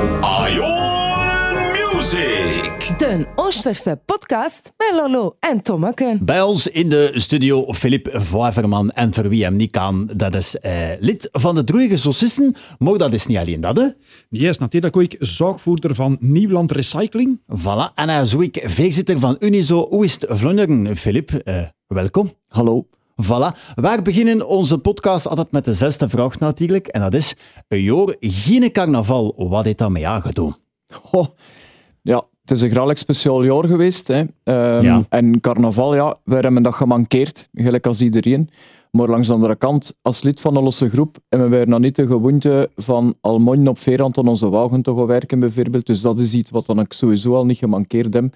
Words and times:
Ion 0.00 1.92
Music. 1.92 2.98
De 2.98 3.26
Oosterse 3.34 4.00
podcast 4.04 4.72
met 4.76 4.92
Lolo 4.94 5.36
en 5.40 5.62
Tommeke. 5.62 6.18
Bij 6.20 6.42
ons 6.42 6.66
in 6.66 6.88
de 6.88 7.10
studio 7.14 7.72
Filip 7.72 8.08
Voiverman. 8.12 8.90
En 8.90 9.14
voor 9.14 9.28
wie 9.28 9.44
hem 9.44 9.56
niet 9.56 9.70
kan, 9.70 10.10
dat 10.16 10.34
is 10.34 10.58
eh, 10.58 10.88
lid 10.98 11.28
van 11.32 11.54
de 11.54 11.64
Droeige 11.64 11.96
Saucissen. 11.96 12.54
Maar 12.78 12.98
dat 12.98 13.12
is 13.12 13.26
niet 13.26 13.38
alleen 13.38 13.60
dat, 13.60 13.76
hè. 13.76 13.86
Is 14.30 14.58
natuurlijk 14.58 14.96
ook 14.96 15.14
zorgvoerder 15.18 15.94
van 15.94 16.16
Nieuwland 16.20 16.72
Recycling. 16.72 17.40
Voilà. 17.58 17.94
En 17.94 18.08
hij 18.08 18.22
is 18.22 18.36
ook 18.36 18.60
voorzitter 18.62 19.18
van 19.18 19.36
Unizo 19.38 19.86
Oost-Vlaanderen. 19.90 20.96
Filip, 20.96 21.30
eh, 21.30 21.62
welkom. 21.86 22.32
Hallo. 22.48 22.86
Voilà. 23.24 23.56
Wij 23.74 24.02
beginnen 24.02 24.48
onze 24.48 24.78
podcast 24.78 25.28
altijd 25.28 25.50
met 25.52 25.64
de 25.64 25.74
zesde 25.74 26.08
vraag 26.08 26.38
natuurlijk. 26.38 26.86
En 26.86 27.00
dat 27.00 27.14
is, 27.14 27.34
een 27.68 27.82
jaar 27.82 28.14
geen 28.20 28.72
carnaval. 28.72 29.34
Wat 29.36 29.64
heeft 29.64 29.78
dat 29.78 29.90
mee 29.90 30.08
aangedaan? 30.08 30.56
Goh, 30.92 31.26
ja, 32.02 32.22
het 32.40 32.50
is 32.50 32.60
een 32.60 32.70
graag 32.70 32.98
speciaal 32.98 33.42
jaar 33.42 33.64
geweest. 33.64 34.08
Hè. 34.08 34.24
Ehm, 34.44 34.84
Ja. 34.84 35.02
En 35.08 35.40
carnaval, 35.40 35.94
ja, 35.94 36.16
we 36.24 36.34
hebben 36.34 36.62
dat 36.62 36.74
gemankeerd, 36.74 37.48
gelijk 37.54 37.86
als 37.86 38.00
iedereen. 38.00 38.50
Maar 38.90 39.08
langs 39.08 39.26
de 39.28 39.34
andere 39.34 39.56
kant, 39.56 39.94
als 40.02 40.22
lid 40.22 40.40
van 40.40 40.56
een 40.56 40.62
losse 40.62 40.88
groep, 40.88 41.16
hebben 41.28 41.50
wij 41.50 41.64
nog 41.64 41.78
niet 41.78 41.96
de 41.96 42.06
gewoonte 42.06 42.70
van 42.76 43.14
al 43.20 43.38
morgen 43.38 43.68
op 43.68 43.78
Veerand 43.78 44.18
aan 44.18 44.28
onze 44.28 44.48
wagen 44.48 44.82
te 44.82 44.94
gaan 44.94 45.06
werken, 45.06 45.40
bijvoorbeeld. 45.40 45.86
Dus 45.86 46.00
dat 46.00 46.18
is 46.18 46.34
iets 46.34 46.50
wat 46.50 46.66
dan 46.66 46.80
ik 46.80 46.92
sowieso 46.92 47.34
al 47.34 47.46
niet 47.46 47.58
gemankeerd 47.58 48.14
heb. 48.14 48.34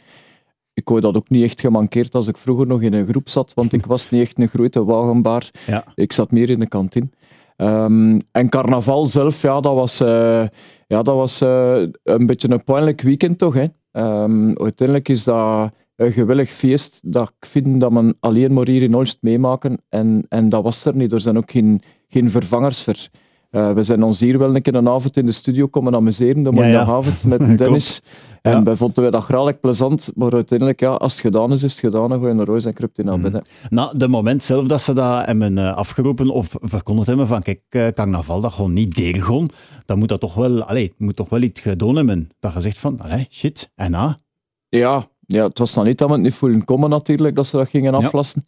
Ik 0.75 0.89
wou 0.89 1.01
dat 1.01 1.17
ook 1.17 1.29
niet 1.29 1.45
echt 1.45 1.61
gemankeerd 1.61 2.15
als 2.15 2.27
ik 2.27 2.37
vroeger 2.37 2.67
nog 2.67 2.83
in 2.83 2.93
een 2.93 3.07
groep 3.07 3.29
zat, 3.29 3.55
want 3.55 3.73
ik 3.73 3.87
was 3.87 4.11
niet 4.11 4.21
echt 4.21 4.39
een 4.39 4.49
grote 4.49 4.85
wagenbaar. 4.85 5.51
Ja. 5.67 5.85
Ik 5.95 6.13
zat 6.13 6.31
meer 6.31 6.51
in 6.51 6.59
de 6.59 6.69
kantine. 6.69 7.09
Ehm, 7.57 8.19
en 8.33 8.49
carnaval 8.49 9.07
zelf, 9.07 9.43
ja, 9.43 9.61
dat 9.61 9.75
was, 9.75 10.01
eh, 10.01 10.47
ja, 10.87 11.03
dat 11.03 11.15
was 11.15 11.41
eh, 11.41 11.83
een 12.03 12.27
beetje 12.27 12.51
een 12.51 12.65
pijnlijk 12.65 13.01
weekend 13.01 13.39
toch. 13.39 13.55
Hè? 13.55 13.67
Ehm, 13.93 14.49
uiteindelijk 14.49 15.09
is 15.09 15.25
dat 15.25 15.71
een 15.97 16.13
geweldig 16.13 16.51
feest 16.51 17.01
dat 17.13 17.29
ik 17.29 17.47
vind 17.47 17.81
dat 17.81 17.93
men 17.93 18.17
alleen 18.21 18.53
maar 18.53 18.69
hier 18.69 18.83
in 18.83 18.95
Olst 18.95 19.19
meemaken. 19.21 19.83
En, 19.89 20.27
en 20.29 20.49
dat 20.49 20.63
was 20.63 20.85
er 20.85 20.97
niet. 20.97 21.13
Er 21.13 21.21
zijn 21.21 21.37
ook 21.37 21.51
geen, 21.51 21.83
geen 22.09 22.31
vervangers 22.31 22.85
voor. 22.85 23.09
Eh, 23.55 23.73
we 23.73 23.83
zijn 23.83 24.03
ons 24.03 24.21
hier 24.21 24.39
wel 24.39 24.55
een 24.55 24.63
keer 24.63 24.75
een 24.75 24.89
avond 24.89 25.17
in 25.17 25.27
de 25.27 25.33
studio 25.33 25.67
komen 25.67 25.95
amuseren, 25.95 26.43
de 26.43 26.51
Ja, 26.53 26.67
ja. 26.67 26.81
avond 26.85 27.25
met 27.25 27.41
Dennis. 27.59 28.01
En 28.43 28.53
Ja. 28.53 28.63
wij 28.63 28.77
vonden 28.77 29.05
we 29.05 29.11
dat 29.11 29.23
graag 29.25 29.61
plezant, 29.61 30.11
maar 30.15 30.33
uiteindelijk, 30.33 30.81
ja, 30.81 30.91
als 30.91 31.13
het 31.13 31.21
gedaan 31.21 31.53
is, 31.53 31.63
is 31.63 31.71
het 31.71 31.81
gedaan. 31.81 32.09
Dan 32.09 32.21
ga 32.21 32.29
je 32.29 32.35
naar 32.35 32.47
huis 32.47 32.65
en 32.65 32.75
kruipt 32.75 32.99
in 32.99 33.05
naar 33.05 33.19
hè. 33.19 33.39
Nou, 33.71 33.99
de 33.99 34.09
moment 34.09 34.43
zelf 34.43 34.67
dat 34.67 34.81
ze 34.83 34.93
dat 34.93 35.27
hebben 35.27 35.59
eh, 35.59 35.77
afgeroepen 35.77 36.29
of 36.31 36.57
verkondigd 36.61 37.07
hebben 37.07 37.27
van 37.27 37.43
kijk, 37.43 37.61
eh, 37.69 37.87
carnaval, 37.87 38.41
dat 38.41 38.53
gewoon 38.53 38.73
niet 38.73 38.97
deelgaan, 38.97 39.49
dan 39.87 39.99
moet 39.99 40.09
dat 40.09 40.21
toch 40.21 40.35
wel, 40.35 40.63
allee, 40.63 40.85
het 40.85 40.99
moet 40.99 41.17
toch 41.17 41.29
wel 41.29 41.43
iets 41.43 41.61
gedaan 41.61 41.97
hebben. 41.97 42.29
Dat 42.41 42.53
je 42.53 42.61
zegt 42.61 42.79
van, 42.79 43.01
allee, 43.01 43.27
shit, 43.31 43.71
en 43.75 43.91
na? 43.91 44.19
Ja, 44.69 45.07
ja, 45.27 45.45
het 45.47 45.59
was 45.59 45.75
dan 45.75 45.85
niet 45.85 45.99
dat 45.99 46.09
we 46.09 46.15
het 46.15 46.23
niet 46.23 46.35
voelen 46.35 46.65
komen 46.65 46.91
natuurlijk, 46.91 47.35
dat 47.37 47.47
ze 47.47 47.57
dat 47.57 47.69
gingen 47.69 47.95
aflassen. 47.95 48.43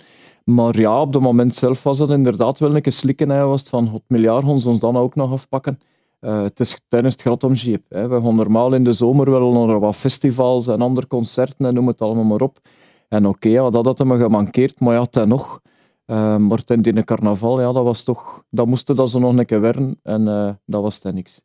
Maar 0.47 0.79
ja, 0.79 1.01
op 1.01 1.13
het 1.13 1.23
moment 1.23 1.55
zelf 1.55 1.83
was 1.83 1.99
dat 1.99 2.11
inderdaad 2.11 2.59
wel 2.59 2.75
een 2.75 2.83
keer 2.83 2.93
slikken. 2.93 3.29
Hè, 3.31 3.45
was 3.45 3.61
het 3.61 3.69
van, 3.69 3.93
het 3.93 4.03
miljard 4.07 4.45
gaan 4.45 4.59
ze 4.59 4.69
ons 4.69 4.81
dan 4.81 4.97
ook 4.97 5.15
nog 5.15 5.33
afpakken. 5.33 5.79
Eh, 6.21 6.43
het 6.43 6.61
is 6.61 6.81
tijdens 6.89 7.15
het 7.15 7.23
grad 7.23 7.45
om 7.45 7.53
jeep. 7.53 7.85
Hè. 7.89 8.09
We 8.09 8.21
gaan 8.21 8.35
normaal 8.35 8.75
in 8.75 8.85
de 8.85 8.93
zomer 8.93 9.31
wel 9.31 9.67
naar 9.67 9.81
wat 9.81 9.97
festivals 9.97 10.67
en 10.67 10.81
andere 10.81 11.07
concerten 11.07 11.67
en 11.67 11.75
noem 11.75 11.87
het 11.87 12.03
allemaal 12.03 12.25
maar 12.25 12.41
op. 12.41 12.61
En 13.09 13.27
oké, 13.27 13.49
ja, 13.49 13.71
dat 13.71 13.85
had 13.85 14.05
me 14.05 14.19
gemankeerd, 14.19 14.81
maar 14.81 14.95
ja, 14.95 15.05
ten 15.05 15.29
nog. 15.29 15.61
Eh, 16.05 16.37
maar 16.37 16.65
ten 16.65 16.83
die 16.83 17.05
carnaval, 17.05 17.61
ja, 17.61 17.73
dat 17.73 17.85
was 17.85 18.03
toch... 18.03 18.45
Dat 18.51 18.67
moesten 18.67 18.97
dat 18.97 19.11
ze 19.11 19.19
nog 19.19 19.37
een 19.37 19.47
keer 19.47 19.61
werden 19.61 20.01
en 20.03 20.29
eh, 20.29 20.51
dat 20.65 20.83
was 20.83 20.99
ten 20.99 21.15
niks. 21.15 21.43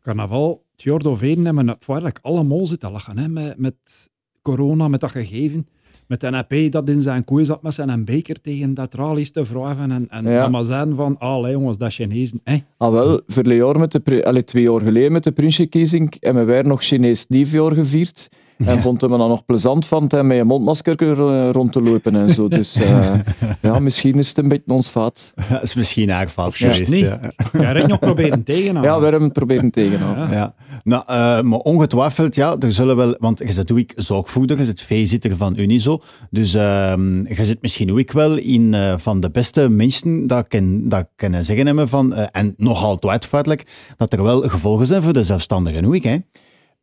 Carnaval, 0.00 0.64
jaar 0.76 0.98
doorheen 0.98 1.44
hebben 1.44 1.66
we 1.66 1.76
eigenlijk 1.86 2.18
allemaal 2.22 2.66
zitten 2.66 2.90
lachen. 2.90 3.18
Hè? 3.18 3.28
Met, 3.28 3.58
met 3.58 4.10
corona, 4.42 4.88
met 4.88 5.00
dat 5.00 5.10
gegeven. 5.10 5.68
Met 6.06 6.20
NAP 6.22 6.54
dat 6.70 6.88
in 6.88 7.02
zijn 7.02 7.24
kooi 7.24 7.44
zat 7.44 7.62
met 7.62 7.74
zijn 7.74 8.04
beker 8.04 8.40
tegen 8.40 8.74
dat 8.74 8.90
tralies 8.90 9.30
te 9.30 9.42
wrijven. 9.42 9.90
En, 9.90 10.06
en 10.08 10.24
Ja. 10.24 10.38
dan 10.38 10.50
maar 10.50 10.64
zijn 10.64 10.94
van, 10.94 11.18
allee 11.18 11.52
jongens, 11.52 11.78
dat 11.78 11.88
is 11.88 11.94
Chinezen. 11.94 12.40
Hè? 12.44 12.56
Ah 12.76 12.92
wel, 12.92 13.20
verleden 13.26 13.64
jaar 13.66 13.78
met 13.78 13.92
de, 14.04 14.24
allee, 14.24 14.44
twee 14.44 14.62
jaar 14.62 14.80
geleden 14.80 15.12
met 15.12 15.24
de 15.24 15.32
Prinsjekiezing 15.32 16.16
hebben 16.20 16.46
wij 16.46 16.62
nog 16.62 16.82
Chinees 16.82 17.26
nieuwjaar 17.26 17.72
gevierd. 17.72 18.28
En 18.58 18.80
vonden 18.80 19.10
we 19.10 19.16
dan 19.16 19.28
nog 19.28 19.44
plezant 19.44 19.86
van 19.86 20.02
het 20.02 20.22
met 20.22 20.36
je 20.36 20.44
mondmasker 20.44 21.02
eh, 21.02 21.50
rond 21.50 21.72
te 21.72 21.80
lopen 21.82 22.14
en 22.14 22.30
zo. 22.30 22.48
Dus 22.54 22.74
eh, 22.74 23.14
ja, 23.62 23.78
misschien 23.78 24.18
is 24.18 24.28
het 24.28 24.38
een 24.38 24.48
beetje 24.48 24.72
ons 24.72 24.90
vaat. 24.90 25.32
Dat 25.50 25.62
is 25.62 25.74
misschien 25.74 26.12
aardig 26.12 26.34
Juist 26.34 26.56
geweest. 26.58 26.90
niet. 26.92 27.04
Ja. 27.04 27.20
Hebt 27.52 27.86
nog 27.86 27.98
proberen 27.98 28.42
tegenhouden. 28.52 28.92
Ja, 28.92 28.96
we 28.96 29.02
hebben 29.02 29.22
het 29.22 29.32
proberen 29.32 29.70
tegenhouden. 29.70 30.30
Ja. 30.30 30.34
Ja. 30.34 30.54
Nou, 30.84 31.02
eh, 31.06 31.40
maar 31.42 31.58
ongetwijfeld, 31.58 32.34
ja, 32.34 32.56
er 32.58 32.72
zullen 32.72 32.96
wel, 32.96 33.16
want 33.18 33.38
je 33.38 33.52
zit 33.52 33.72
ook 33.72 33.92
zorgvoerder, 33.96 34.58
je 34.58 34.64
zit 34.64 34.80
veezitter 34.80 35.36
van 35.36 35.58
Unizo, 35.58 36.02
dus 36.30 36.54
ehm, 36.54 37.26
je 37.26 37.44
zit 37.44 37.62
misschien 37.62 37.92
ook 37.92 38.12
wel 38.12 38.36
in 38.36 38.74
eh, 38.74 38.94
van 38.98 39.20
de 39.20 39.30
beste 39.30 39.68
mensen 39.68 40.26
dat 40.26 40.48
ken, 40.48 40.88
dat 40.88 41.08
kunnen 41.16 41.44
zeggen 41.44 41.66
hebben 41.66 41.88
van, 41.88 42.14
en 42.14 42.54
nog 42.56 42.84
altijd 42.84 43.24
feitelijk, 43.24 43.66
dat 43.96 44.12
er 44.12 44.22
wel 44.22 44.40
gevolgen 44.42 44.86
zijn 44.86 45.02
voor 45.02 45.12
de 45.12 45.24
zelfstandigen 45.24 45.84
ook, 45.84 46.02
hè? 46.02 46.16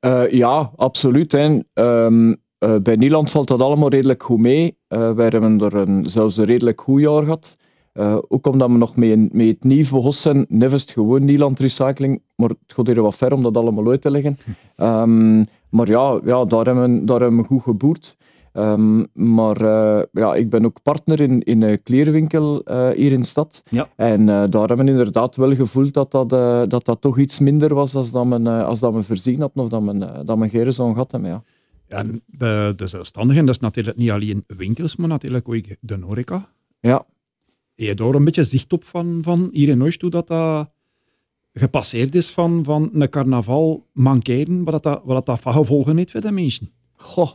Eh, 0.01 0.31
ja, 0.31 0.71
absoluut. 0.75 1.31
Hè. 1.31 1.59
Ehm, 1.73 2.33
eh, 2.57 2.75
bij 2.83 2.95
Nieland 2.95 3.31
valt 3.31 3.47
dat 3.47 3.61
allemaal 3.61 3.89
redelijk 3.89 4.23
goed 4.23 4.39
mee. 4.39 4.77
Eh, 4.87 5.11
wij 5.11 5.27
hebben 5.27 5.61
er 5.61 5.75
een, 5.75 6.09
zelfs 6.09 6.37
een 6.37 6.45
redelijk 6.45 6.81
goed 6.81 7.01
jaar 7.01 7.23
gehad. 7.23 7.57
Eh, 7.93 8.17
ook 8.27 8.47
omdat 8.47 8.69
we 8.69 8.77
nog 8.77 8.95
met, 8.95 9.33
met 9.33 9.47
het 9.47 9.63
nieuw 9.63 9.83
begonnen 9.83 10.13
zijn, 10.13 10.45
nevest 10.49 10.91
gewoon 10.91 11.25
Nieland 11.25 11.59
Recycling. 11.59 12.21
Maar 12.35 12.49
het 12.49 12.57
gaat 12.67 12.87
hier 12.87 13.01
wat 13.01 13.15
ver 13.15 13.33
om 13.33 13.41
dat 13.41 13.57
allemaal 13.57 13.89
uit 13.89 14.01
te 14.01 14.11
leggen. 14.11 14.37
Ehm, 14.75 15.37
maar 15.69 15.87
ja, 15.87 16.19
ja 16.25 16.45
daar, 16.45 16.65
hebben 16.65 16.99
we, 16.99 17.05
daar 17.05 17.19
hebben 17.19 17.39
we 17.39 17.45
goed 17.45 17.61
geboerd. 17.61 18.17
Ehm, 18.53 19.03
maar 19.13 19.61
eh, 19.61 20.03
ja, 20.11 20.35
ik 20.35 20.49
ben 20.49 20.65
ook 20.65 20.81
partner 20.83 21.21
in, 21.21 21.41
in 21.41 21.61
een 21.61 21.83
kleerwinkel 21.83 22.63
eh, 22.63 22.89
hier 22.89 23.11
in 23.11 23.19
de 23.19 23.25
stad. 23.25 23.63
Ja. 23.69 23.87
En 23.95 24.19
eh, 24.29 24.43
daar 24.49 24.67
hebben 24.67 24.85
we 24.85 24.91
inderdaad 24.91 25.35
wel 25.35 25.55
gevoeld 25.55 25.93
dat 25.93 26.11
dat, 26.11 26.29
dat, 26.69 26.85
dat 26.85 27.01
toch 27.01 27.17
iets 27.19 27.39
minder 27.39 27.73
was 27.73 27.95
als 27.95 28.11
dat 28.11 28.25
men, 28.25 28.47
als 28.47 28.79
dat 28.79 28.93
men 28.93 29.03
voorzien 29.03 29.39
had 29.39 29.51
of 29.55 29.67
dat 29.67 29.81
men, 29.81 30.25
dat 30.25 30.37
men 30.37 30.49
geen 30.49 30.73
zo'n 30.73 30.91
gehad 30.91 31.11
hebben. 31.11 31.29
Ja. 31.29 31.43
Ja, 31.87 31.97
en 31.97 32.21
de, 32.25 32.73
de 32.75 32.87
zelfstandigen, 32.87 33.45
dat 33.45 33.55
is 33.55 33.61
natuurlijk 33.61 33.97
niet 33.97 34.11
alleen 34.11 34.43
winkels, 34.47 34.95
maar 34.95 35.07
natuurlijk 35.07 35.49
ook 35.49 35.63
de 35.79 35.97
horeca. 36.01 36.49
Ja. 36.79 37.05
Heb 37.75 37.87
je 37.87 37.93
daar 37.95 38.13
een 38.13 38.23
beetje 38.23 38.43
zicht 38.43 38.73
op 38.73 38.83
van, 38.83 39.19
van 39.21 39.49
hier 39.51 39.69
in 39.69 39.83
Oost, 39.83 40.01
hoe 40.01 40.09
dat, 40.09 40.27
dat 40.27 40.69
gepasseerd 41.53 42.15
is 42.15 42.29
van, 42.31 42.63
van 42.63 42.89
een 42.93 43.09
carnaval 43.09 43.85
mankeren, 43.93 44.63
wat 44.63 44.73
dat, 44.73 44.83
dat- 44.83 45.01
wat 45.05 45.25
dat, 45.25 45.39
gevolgen 45.41 45.97
heeft 45.97 46.11
voor 46.11 46.21
de 46.21 46.31
mensen? 46.31 46.71
Goh, 46.95 47.31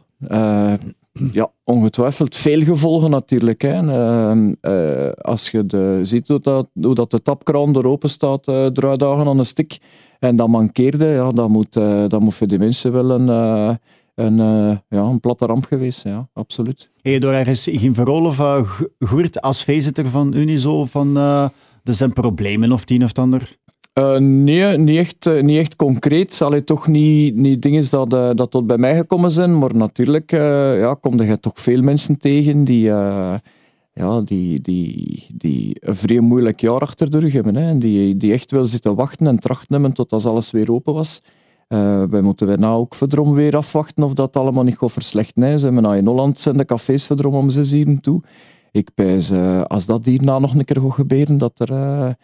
ja, 1.33 1.51
ongetwijfeld 1.65 2.37
veel 2.37 2.61
gevolgen 2.61 3.11
natuurlijk. 3.11 3.63
Hè. 3.63 3.77
Ehm, 3.77 4.55
eh, 4.61 5.13
als 5.13 5.51
je 5.51 5.67
de, 5.67 5.99
ziet 6.03 6.29
hoe 6.29 6.41
dat, 6.41 6.69
hoe 6.81 6.95
dat 6.95 7.11
de 7.11 7.23
tapkraan 7.23 7.77
er 7.77 7.87
open 7.87 8.11
staat, 8.11 8.49
eh 8.49 8.67
drie 8.67 8.97
dagen 8.97 9.27
aan 9.27 9.39
een 9.39 9.47
stik, 9.47 9.79
en 10.19 10.37
dat 10.37 10.49
mankeerde, 10.49 11.07
ja, 11.07 11.33
dat, 11.33 11.49
moet, 11.49 11.77
eh, 11.77 12.09
dat 12.09 12.21
moet 12.21 12.35
voor 12.35 12.47
die 12.47 12.59
mensen 12.59 12.93
wel 12.93 13.11
een, 13.11 13.29
eh, 13.29 13.75
een, 14.17 14.41
eh, 14.41 14.77
ja, 14.89 15.03
een 15.03 15.21
platte 15.21 15.47
ramp 15.47 15.65
geweest 15.65 15.99
zijn. 15.99 16.15
Ja, 16.15 16.29
absoluut. 16.33 16.91
Je 17.03 17.21
door 17.21 17.33
ergens 17.33 17.69
geen 17.73 17.95
verrol 17.95 18.25
of 18.25 18.39
uh, 18.39 18.71
gehoord 18.99 19.41
als 19.41 19.65
veezitter 19.65 20.09
van 20.11 20.35
Unizo 20.35 20.85
van, 20.85 21.17
eh, 21.17 21.49
er 21.85 21.95
zijn 21.95 22.13
problemen 22.13 22.73
of 22.73 22.81
het 22.81 22.91
een 22.91 23.05
of 23.05 23.13
ander? 23.13 23.57
Eh, 23.97 24.17
nee, 24.19 24.79
niet 24.79 24.99
echt, 24.99 25.27
eh, 25.27 25.43
niet 25.43 25.59
echt 25.59 25.77
concreet. 25.77 26.35
Zal 26.35 26.53
het 26.53 26.67
toch 26.67 26.89
niet, 26.89 27.35
niet 27.35 27.63
dingen 27.63 27.91
dat, 27.91 28.13
eh, 28.13 28.31
dat 28.35 28.51
tot 28.51 28.67
bij 28.67 28.79
mij 28.79 28.97
gekomen 28.97 29.31
zijn. 29.31 29.59
Maar 29.59 29.77
natuurlijk 29.77 30.31
ja, 30.31 30.95
kom 30.95 31.23
je 31.23 31.41
toch 31.41 31.61
veel 31.61 31.83
mensen 31.83 32.19
tegen 32.19 32.65
die, 32.65 32.83
ja, 33.93 34.21
die, 34.25 34.61
die, 34.61 35.27
die 35.35 35.77
een 35.81 35.97
vrij 35.97 36.21
moeilijk 36.21 36.61
jaar 36.61 36.81
achter 36.81 37.11
de 37.11 37.19
rug 37.19 37.33
hebben. 37.33 37.55
Hè. 37.57 37.79
Die, 37.79 38.17
die 38.17 38.33
echt 38.33 38.51
wel 38.51 38.67
zitten 38.67 38.95
wachten 38.95 39.27
en 39.27 39.39
trachten 39.39 39.73
hebben 39.75 39.93
tot 39.93 40.13
als 40.13 40.27
alles 40.27 40.51
weer 40.51 40.73
open 40.73 40.95
was. 40.95 41.23
Wij 42.11 42.21
moeten 42.23 42.61
nou 42.61 42.79
ook 42.79 42.95
verdrom 42.95 43.35
weer 43.35 43.57
afwachten 43.57 44.05
of 44.05 44.13
dat 44.13 44.37
allemaal 44.37 44.65
niet 44.65 44.79
gaat 44.79 44.93
verslechten. 44.93 45.43
Hè. 45.43 45.59
Ze 45.59 45.65
hebben 45.65 45.83
nou 45.83 45.97
in 45.97 46.07
Holland 46.07 46.39
zijn 46.39 46.57
de 46.57 46.65
cafés 46.65 47.07
verdrom 47.07 47.35
om 47.35 47.51
zes 47.51 47.73
uur 47.73 48.01
toe. 48.01 48.23
Ik 48.71 48.91
pijs, 48.95 49.33
als 49.63 49.87
dat 49.87 50.05
hierna 50.05 50.39
nog 50.39 50.55
een 50.55 50.65
keer 50.65 50.83
gaat 50.83 50.93
gebeuren, 50.93 51.37
dat 51.37 51.61
er, 51.61 52.17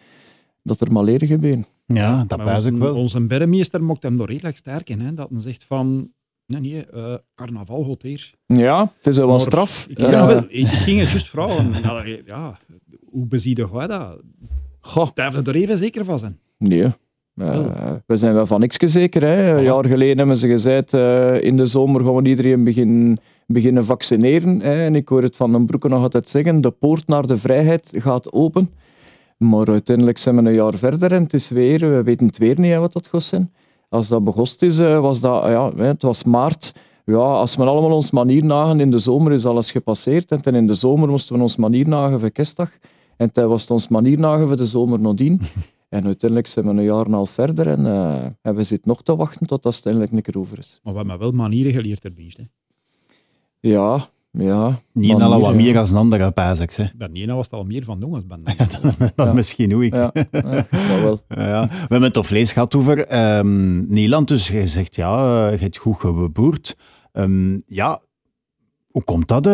dat 0.63 0.81
er 0.81 0.93
maar 0.93 1.05
leren 1.05 1.29
gebeuren. 1.29 1.65
Ja, 1.87 2.25
dat 2.27 2.43
wijs 2.43 2.65
ik 2.65 2.73
onze, 2.73 2.85
wel. 2.85 2.95
onze 2.95 3.27
bermeester 3.27 3.83
mocht 3.83 4.03
hem 4.03 4.21
er 4.21 4.27
redelijk 4.27 4.57
sterk 4.57 4.89
in. 4.89 5.01
Hè? 5.01 5.15
Dat 5.15 5.29
hij 5.31 5.41
zegt 5.41 5.65
van, 5.65 6.13
nee, 6.47 6.61
nee, 6.61 6.87
eh, 6.87 7.15
carnaval 7.35 7.85
gaat 7.85 8.03
hier. 8.03 8.33
Ja, 8.47 8.93
het 8.97 9.07
is 9.07 9.17
wel 9.17 9.29
Maar 9.29 9.41
straf. 9.41 9.87
Ik, 9.89 9.99
ja, 9.99 10.27
wel, 10.27 10.45
ik 10.49 10.67
ging 10.67 11.01
het 11.01 11.11
juist 11.11 11.29
vragen. 11.29 11.73
Ja, 12.27 12.59
hoe 13.11 13.27
beziede 13.27 13.69
jij 13.73 13.87
dat? 13.87 14.21
goh, 14.81 15.09
Daar 15.15 15.35
er 15.47 15.55
even 15.55 15.79
zeker 15.79 16.05
van 16.05 16.19
zijn. 16.19 16.39
nee. 16.59 16.87
Eh, 17.37 17.93
we 18.07 18.17
zijn 18.17 18.35
wel 18.35 18.47
van 18.47 18.61
niks 18.61 18.77
zeker. 18.77 19.23
Hè. 19.23 19.57
Een 19.57 19.65
jaar 19.65 19.87
geleden 19.87 20.19
hebben 20.19 20.37
ze 20.37 20.49
gezegd, 20.49 20.95
eh, 20.95 21.43
in 21.43 21.57
de 21.57 21.67
zomer 21.67 22.05
gaan 22.05 22.15
we 22.15 22.29
iedereen 22.29 22.65
beginnen, 22.65 23.19
beginnen 23.47 23.85
vaccineren. 23.85 24.61
Hè. 24.61 24.85
En 24.85 24.95
ik 24.95 25.09
hoor 25.09 25.23
het 25.23 25.37
van 25.37 25.53
den 25.53 25.67
Broeke 25.67 25.89
nog 25.89 26.03
altijd 26.03 26.29
zeggen, 26.29 26.61
de 26.61 26.71
poort 26.71 27.07
naar 27.07 27.27
de 27.27 27.37
vrijheid 27.37 27.93
gaat 27.97 28.33
open. 28.33 28.71
Maar 29.43 29.69
uiteindelijk 29.69 30.19
zijn 30.19 30.37
we 30.37 30.49
een 30.49 30.55
jaar 30.55 30.75
verder 30.75 31.13
en 31.13 31.23
het 31.23 31.35
is 31.35 31.51
weer, 31.51 31.79
we 31.79 32.03
weten 32.03 32.27
het 32.27 32.39
weer 32.39 32.61
niet 32.61 32.73
hè, 32.73 32.79
wat 32.79 32.93
dat 32.93 33.07
gaat 33.07 33.23
zijn. 33.23 33.53
als 33.89 34.09
dat 34.09 34.25
begost 34.25 34.63
is, 34.63 34.79
eh, 34.79 35.01
was 35.01 35.21
dat, 35.21 35.45
ja, 35.45 35.73
hè, 35.77 35.85
het 35.85 36.03
was 36.03 36.25
maart. 36.25 36.75
Ja, 37.05 37.17
als 37.17 37.57
we 37.57 37.65
allemaal 37.65 37.93
ons 37.93 38.11
manier 38.11 38.45
nagen, 38.45 38.81
in 38.81 38.91
de 38.91 38.99
zomer 38.99 39.33
is 39.33 39.47
alles 39.47 39.71
gepasseerd. 39.71 40.31
En 40.33 40.43
ten 40.43 40.55
in 40.55 40.67
de 40.67 40.75
zomer 40.75 41.09
moesten 41.09 41.37
we 41.37 41.43
ons 41.43 41.57
manier 41.57 41.89
nagen 41.89 42.21
voor 42.21 42.31
kerstdag. 42.31 42.71
En 43.17 43.33
toen 43.33 43.47
was 43.47 43.61
het 43.61 43.71
ons 43.71 43.89
manier 43.89 44.19
nagen 44.19 44.47
voor 44.47 44.57
de 44.57 44.67
zomer 44.67 45.01
nadien. 45.01 45.41
en 45.89 46.05
uiteindelijk 46.05 46.49
zijn 46.49 46.65
we 46.65 46.71
een 46.71 46.83
jaar 46.83 47.01
en 47.01 47.07
een 47.07 47.13
half 47.13 47.31
verder 47.31 47.67
en, 47.67 47.87
eh, 47.87 48.25
en 48.43 48.55
we 48.55 48.63
zitten 48.63 48.89
nog 48.89 49.03
te 49.03 49.17
wachten 49.17 49.47
tot 49.47 49.63
dat 49.63 49.75
het 49.75 49.85
eindelijk 49.85 50.13
een 50.13 50.23
keer 50.23 50.39
over 50.39 50.59
is. 50.59 50.81
Maar 50.83 50.93
we 50.93 50.99
hebben 50.99 51.19
wel 51.19 51.31
manieren 51.31 51.73
geleerd. 51.73 52.03
Hè. 52.03 52.45
Ja, 53.61 54.09
ja. 54.39 54.81
Manieren, 54.93 55.29
wat 55.41 55.51
ja. 55.51 55.57
meer 55.57 55.79
als 55.79 55.91
een 55.91 55.97
andere. 55.97 56.33
Bij 56.97 57.09
Nina 57.13 57.35
was 57.35 57.45
het 57.45 57.55
al 57.55 57.65
meer 57.65 57.85
van 57.85 57.99
jongens. 58.01 58.27
Ben 58.27 58.43
Dat 59.15 59.27
Ja. 59.27 59.33
misschien 59.33 59.73
hoe 59.73 59.85
ik. 59.85 59.95
Ja, 59.95 60.13
wel. 61.03 61.21
Ja, 61.29 61.67
we 61.69 61.77
hebben 61.79 62.03
het 62.03 62.17
op 62.17 62.27
vlees 62.27 62.53
gehad 62.53 62.75
over 62.77 63.07
ehm, 63.07 63.87
Nederland. 63.93 64.29
Dus 64.29 64.49
je 64.49 64.67
zegt, 64.67 64.95
ja, 64.97 65.47
eh, 65.47 65.53
je 65.53 65.59
hebt 65.63 65.77
goed 65.77 65.97
geboerd. 66.01 66.77
Ehm, 67.13 67.59
ja, 67.67 68.01
hoe 68.91 69.05
komt 69.05 69.29
dat? 69.29 69.47
eh? 69.47 69.53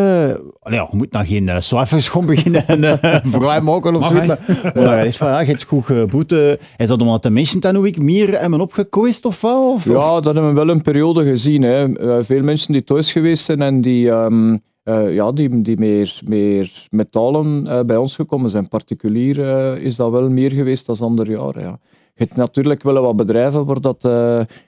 Allee, 0.61 0.79
ja, 0.79 0.89
je 0.91 0.97
moet 0.97 1.13
nou 1.13 1.27
geen 1.27 1.47
uh, 1.47 1.61
zwaffers 1.61 2.09
gaan 2.09 2.27
beginnen 2.27 2.67
en 2.67 2.83
uh, 3.05 3.15
vooruit 3.25 3.63
maken 3.63 3.95
of 3.97 4.07
zo. 4.07 4.13
Maar, 4.15 4.39
maar 4.75 5.07
is 5.07 5.17
van, 5.17 5.29
ja, 5.29 5.41
je 5.41 5.47
hebt 5.47 5.65
goed 5.65 5.85
geboerd. 5.85 6.33
eh. 6.33 6.51
is 6.77 6.89
dat 6.89 7.01
omdat 7.01 7.23
de 7.23 7.31
mensen 7.31 7.61
dan 7.61 7.75
hoe 7.75 7.87
ik 7.87 8.03
meer 8.03 8.41
hebben 8.41 8.61
opgekooist 8.61 9.25
of 9.25 9.41
wat? 9.41 9.57
Of, 9.75 9.75
of- 9.87 9.93
Ja, 9.93 10.21
dat 10.21 10.35
hebben 10.35 10.49
we 10.49 10.65
wel 10.65 10.69
een 10.69 10.83
periode 10.83 11.25
gezien. 11.25 11.63
Hè. 11.63 11.93
Eh, 11.97 12.25
veel 12.25 12.43
mensen 12.43 12.73
die 12.73 12.85
thuis 12.85 13.13
geweest 13.13 13.45
zijn 13.45 13.63
en 13.63 13.81
die, 13.81 14.11
ehm, 14.11 14.57
eh, 14.89 15.15
ja, 15.15 15.33
die, 15.33 15.63
die 15.63 15.79
meer, 15.79 16.21
meer 16.25 16.87
metalen 16.91 17.67
eh, 17.67 17.85
bij 17.85 17.97
ons 17.97 18.15
gekomen 18.15 18.51
zijn. 18.51 18.69
Particulier 18.69 19.49
eh, 19.49 19.85
is 19.85 19.97
dat 19.97 20.11
wel 20.11 20.31
meer 20.31 20.53
geweest 20.53 20.87
dan 20.87 20.97
andere 20.99 21.31
jaren. 21.31 21.63
Ja. 21.63 21.79
Je 22.15 22.25
hebt 22.25 22.37
natuurlijk 22.37 22.83
wel 22.83 23.03
wat 23.03 23.17
bedrijven 23.17 23.65
waar 23.65 23.81
dat, 23.81 24.03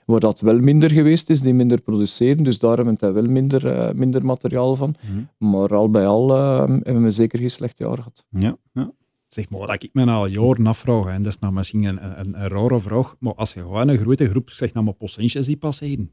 waar 0.05 0.19
dat 0.19 0.39
wel 0.39 0.59
minder 0.59 0.89
geweest 0.89 1.29
is, 1.29 1.41
die 1.41 1.53
minder 1.53 1.81
produceren. 1.81 2.43
Dus 2.43 2.59
daar 2.59 2.75
hebben 2.75 2.97
we 2.99 3.11
wel 3.11 3.25
minder, 3.25 3.91
minder 3.95 4.25
materiaal 4.25 4.75
van. 4.75 4.95
Maar 5.37 5.75
al 5.75 5.89
bij 5.89 6.07
al 6.07 6.29
hebben 6.65 7.03
we 7.03 7.11
zeker 7.11 7.39
geen 7.39 7.51
slecht 7.51 7.77
jaar 7.77 7.95
gehad. 7.95 8.25
Ja, 8.29 8.57
ja. 8.73 8.91
Zeg 9.27 9.49
maar, 9.49 9.67
dat 9.67 9.83
ik 9.83 9.89
me 9.93 10.05
al 10.05 10.25
jaren 10.25 10.67
afvraag, 10.67 11.05
en 11.05 11.21
dat 11.21 11.33
is 11.33 11.39
nou 11.39 11.53
misschien 11.53 11.83
een, 11.83 12.19
een, 12.19 12.41
een 12.41 12.47
rare 12.47 12.81
vraag, 12.81 13.15
maar 13.19 13.33
als 13.33 13.53
je 13.53 13.59
gewoon 13.59 13.87
een 13.87 13.97
grote 13.97 14.29
groep, 14.29 14.49
zeg 14.49 14.73
nou 14.73 14.85
maar 14.85 14.93
procentjes 14.93 15.45
ziet 15.45 15.59
passeren, 15.59 16.11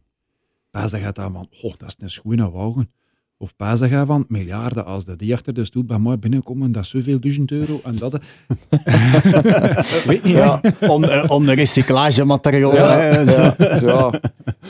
pas 0.70 0.90
dan 0.90 1.00
gaat 1.00 1.14
dat 1.16 1.32
van, 1.32 1.48
oh, 1.62 1.74
dat 1.76 1.88
is 1.88 1.96
een 1.98 2.10
schone 2.10 2.50
wagen. 2.50 2.90
Of 3.40 3.54
gaat 3.58 4.06
van, 4.06 4.24
miljarden, 4.28 4.84
als 4.84 5.04
de 5.04 5.16
die 5.16 5.34
achter 5.34 5.54
de 5.54 5.64
stoep 5.64 5.86
bij 5.86 5.98
mij 5.98 6.18
binnenkomen, 6.18 6.72
dat 6.72 6.82
is 6.82 6.88
zoveel 6.88 7.20
duizend 7.20 7.50
euro 7.50 7.80
en 7.84 7.96
dat. 7.96 8.12
Weet 10.06 10.22
niet, 10.24 10.34
Ja, 10.34 10.58
hè. 10.62 10.86
On, 10.86 11.08
eh, 11.08 11.24
on 11.30 11.50
reciklagemateriaal. 11.50 12.74
Ja, 12.74 13.12
ja, 13.12 13.54
ja. 13.80 14.10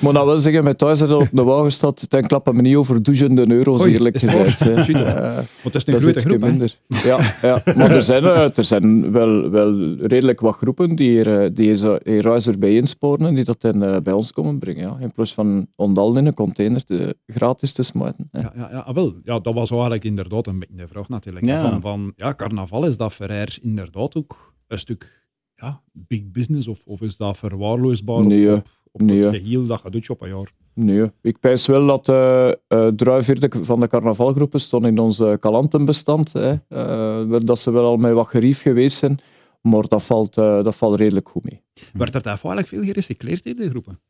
Moet 0.00 0.12
nou 0.12 0.26
wel 0.26 0.38
zeggen, 0.38 0.64
met 0.64 0.78
thuis 0.78 0.98
dat 0.98 1.12
op 1.12 1.28
de 1.32 1.42
wagen 1.42 1.72
staat, 1.72 2.10
dan 2.10 2.22
klappen 2.22 2.56
me 2.56 2.62
niet 2.62 2.76
over 2.76 3.02
duizenden 3.02 3.50
euro's, 3.50 3.82
Oei, 3.82 3.92
eerlijk 3.92 4.18
gezegd. 4.18 4.60
Eh, 4.60 5.34
Want 5.62 5.74
het 5.74 5.74
is 5.74 5.84
dat 5.84 5.94
een 5.94 6.00
grote 6.00 6.20
groep, 6.20 6.40
minder. 6.40 6.78
Ja, 6.88 7.34
ja, 7.42 7.62
maar 7.76 7.90
er 7.90 8.02
zijn, 8.02 8.24
eh, 8.24 8.56
er 8.56 8.64
zijn 8.64 9.12
wel, 9.12 9.50
wel 9.50 9.94
redelijk 9.94 10.40
wat 10.40 10.54
groepen 10.54 10.96
die 10.96 11.10
hier, 11.10 11.42
eh, 11.42 11.50
die 11.52 11.72
hier 12.04 12.22
Ruizer 12.22 12.58
bij 12.58 12.74
insporen 12.74 13.26
en 13.26 13.34
die 13.34 13.44
dat 13.44 13.60
dan 13.60 14.02
bij 14.02 14.12
ons 14.12 14.32
komen 14.32 14.58
brengen. 14.58 14.82
Ja. 14.82 14.96
In 15.00 15.12
plaats 15.12 15.34
van 15.34 15.66
ondal 15.76 16.16
in 16.16 16.26
een 16.26 16.34
container 16.34 16.84
te, 16.84 17.16
gratis 17.26 17.72
te 17.72 17.82
smijten. 17.82 18.28
Ja, 18.32 18.52
ja, 18.56 18.68
ja, 18.70 18.78
ah, 18.78 18.94
wel. 18.94 19.14
ja, 19.24 19.38
dat 19.38 19.54
was 19.54 19.70
eigenlijk 19.70 20.04
inderdaad 20.04 20.46
een 20.46 20.58
beetje 20.58 20.76
de 20.76 20.86
vraag 20.86 21.08
natuurlijk. 21.08 21.44
Ja. 21.44 21.70
Van, 21.70 21.80
van, 21.80 22.12
ja, 22.16 22.34
carnaval, 22.34 22.86
is 22.86 22.96
dat 22.96 23.18
haar 23.18 23.58
inderdaad 23.62 24.16
ook 24.16 24.54
een 24.66 24.78
stuk 24.78 25.26
ja, 25.60 25.82
big 25.92 26.30
business 26.30 26.66
of, 26.68 26.82
of 26.84 27.02
is 27.02 27.16
dat 27.16 27.36
verwaarloosbaar 27.36 28.26
Nee, 28.26 28.54
op, 28.54 28.68
op, 28.92 29.00
op 29.00 29.06
nee. 29.06 29.22
het 29.22 29.36
geheel 29.36 29.66
dat 29.66 29.80
je 29.84 29.90
doet 29.90 30.10
op 30.10 30.22
een 30.22 30.28
jaar? 30.28 30.52
Nee, 30.74 31.10
ik 31.22 31.40
pijs 31.40 31.66
wel 31.66 31.86
dat 31.86 32.08
eh 32.08 32.48
eh 32.48 32.86
drie 32.96 33.22
vierde 33.22 33.48
van 33.60 33.80
de 33.80 33.88
carnavalgroepen 33.88 34.60
stonden 34.60 34.90
in 34.90 34.98
onze 34.98 35.36
kalantenbestand. 35.40 36.32
Hè. 36.32 36.54
Eh, 36.68 37.40
dat 37.44 37.58
ze 37.58 37.70
wel 37.70 37.84
al 37.84 37.96
met 37.96 38.12
wat 38.12 38.28
gerief 38.28 38.62
geweest 38.62 38.98
zijn, 38.98 39.18
maar 39.60 39.88
dat 39.88 40.02
valt, 40.02 40.36
eh, 40.36 40.64
dat 40.64 40.76
valt 40.76 40.98
redelijk 40.98 41.28
goed 41.28 41.44
mee. 41.44 41.62
Werd 41.92 42.14
er 42.14 42.22
daar 42.22 42.32
eigenlijk 42.32 42.66
veel 42.66 42.82
gerecycleerd 42.82 43.46
in 43.46 43.56
de 43.56 43.68
groepen? 43.68 44.00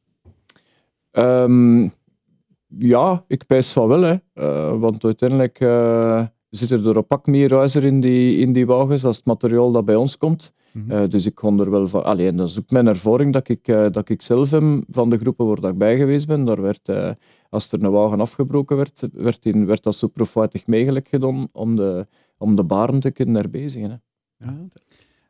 Ehm, 1.11 1.89
ja, 2.79 3.25
ik 3.27 3.47
pijs 3.47 3.73
van 3.73 3.89
wel. 3.89 4.03
Hè. 4.03 4.17
Eh, 4.33 4.79
want 4.81 5.05
uiteindelijk 5.05 5.61
eh, 5.61 6.27
zitten 6.51 6.85
er 6.85 6.97
een 6.97 7.07
pak 7.07 7.27
meer 7.27 7.49
ruizer 7.49 7.85
in 7.85 8.01
die, 8.01 8.39
in 8.39 8.53
die 8.53 8.67
wagens 8.67 9.05
als 9.05 9.17
het 9.17 9.25
materiaal 9.25 9.73
dat 9.73 9.85
bij 9.85 9.95
ons 9.95 10.17
komt. 10.17 10.53
Mhm. 10.73 10.91
Eh, 10.91 11.09
dus 11.09 11.27
ik 11.27 11.35
kon 11.35 11.61
er 11.61 11.71
wel 11.71 11.89
van... 11.89 12.05
Alleen, 12.05 12.37
dat 12.37 12.49
is 12.49 12.59
ook 12.59 12.71
mijn 12.71 12.87
ervaring 12.87 13.33
dat 13.33 13.49
ik, 13.49 13.69
eh, 13.69 13.87
dat 13.91 14.09
ik 14.09 14.23
zelf 14.23 14.51
heb 14.51 14.85
van 14.91 15.11
de 15.11 15.19
groepen 15.19 15.47
waar 15.47 15.71
ik 15.71 15.79
bij 15.79 15.97
geweest 15.97 16.27
ben. 16.27 16.45
Daar 16.45 16.63
werd, 16.63 16.89
eh, 16.89 17.11
als 17.51 17.73
er 17.73 17.85
een 17.85 17.91
wagen 17.91 18.21
afgebroken 18.21 18.77
werd, 18.77 19.09
werd, 19.13 19.47
in, 19.47 19.67
werd 19.67 19.83
dat 19.83 19.95
zo 19.95 20.07
proefwaardig 20.07 20.67
mogelijk 20.67 21.09
gedaan 21.09 21.49
om 21.53 21.77
de, 21.77 22.07
om 22.39 22.57
de 22.57 22.65
baren 22.65 23.01
te 23.01 23.11
kunnen 23.11 23.35
herbezigen. 23.35 23.91
Hè. 23.91 23.97
Ja, 24.47 24.57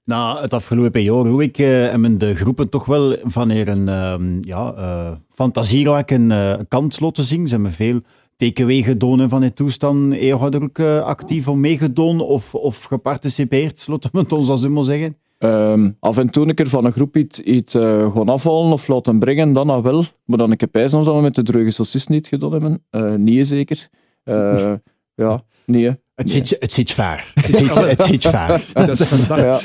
Na 0.05 0.41
het 0.41 0.53
afgelopen 0.53 1.03
jaar 1.03 1.27
hoe 1.27 1.43
ik, 1.43 1.57
hebben 1.57 2.19
de 2.19 2.35
groepen 2.35 2.69
toch 2.69 2.85
wel 2.85 3.17
van 3.23 3.51
hier 3.51 3.69
een 3.69 3.89
ehm, 3.89 4.39
ja, 4.41 4.75
fantasierijke 5.39 6.27
eh, 6.29 6.59
kant 6.69 7.01
laten 7.01 7.25
zien. 7.25 7.49
Ze 7.49 7.55
hebben 7.55 7.73
veel 7.73 8.01
TKW 8.39 8.71
gedaan 8.85 9.29
van 9.29 9.41
die 9.41 9.53
toestand. 9.53 10.13
Eer 10.13 10.37
had 10.37 10.55
er 10.55 10.63
ook 10.63 10.79
eh, 10.79 11.03
actief 11.03 11.49
om 11.49 11.61
meegedaan 11.61 12.21
of, 12.21 12.55
of 12.55 12.83
geparticipeerd, 12.83 13.85
laten 13.87 14.11
we 14.13 14.19
het 14.19 14.33
ons 14.33 14.49
als 14.49 14.69
maar 14.69 14.85
zeggen. 14.85 15.17
Ehm, 15.39 15.91
af 16.01 16.19
en 16.19 16.31
toe 16.31 16.49
een 16.49 16.55
keer 16.55 16.69
van 16.69 16.85
een 16.85 16.93
groep 16.93 17.17
iets, 17.17 17.41
iets 17.41 17.75
eh, 17.75 18.11
gaan 18.13 18.29
afhalen 18.29 18.73
of 18.73 18.89
laten 18.89 19.19
brengen, 19.19 19.53
dan 19.53 19.71
al 19.71 19.83
wel. 19.83 20.05
Maar 20.25 20.39
dan 20.39 20.51
een 20.51 20.57
keer 20.57 20.69
pijzen 20.69 21.05
dat 21.05 21.15
we 21.15 21.21
met 21.21 21.35
de 21.35 21.43
druge 21.43 21.71
saucis 21.71 22.07
niet 22.07 22.27
gedaan 22.27 22.53
hebben. 22.53 22.83
Eh 22.91 23.15
niet 23.15 23.49
zeker. 23.49 23.89
Eh, 24.25 24.73
ja, 25.15 25.43
nee. 25.67 25.91
Het 26.15 26.31
zit, 26.31 26.57
het 26.59 26.73
zit 26.73 26.93
vaar. 26.93 27.31
Het 27.35 27.55
zit, 27.55 27.77
het 27.79 28.03
zit 28.03 28.23
vaar. 28.27 28.65
dat 28.73 28.89
is. 28.89 29.27
Ja. 29.29 29.59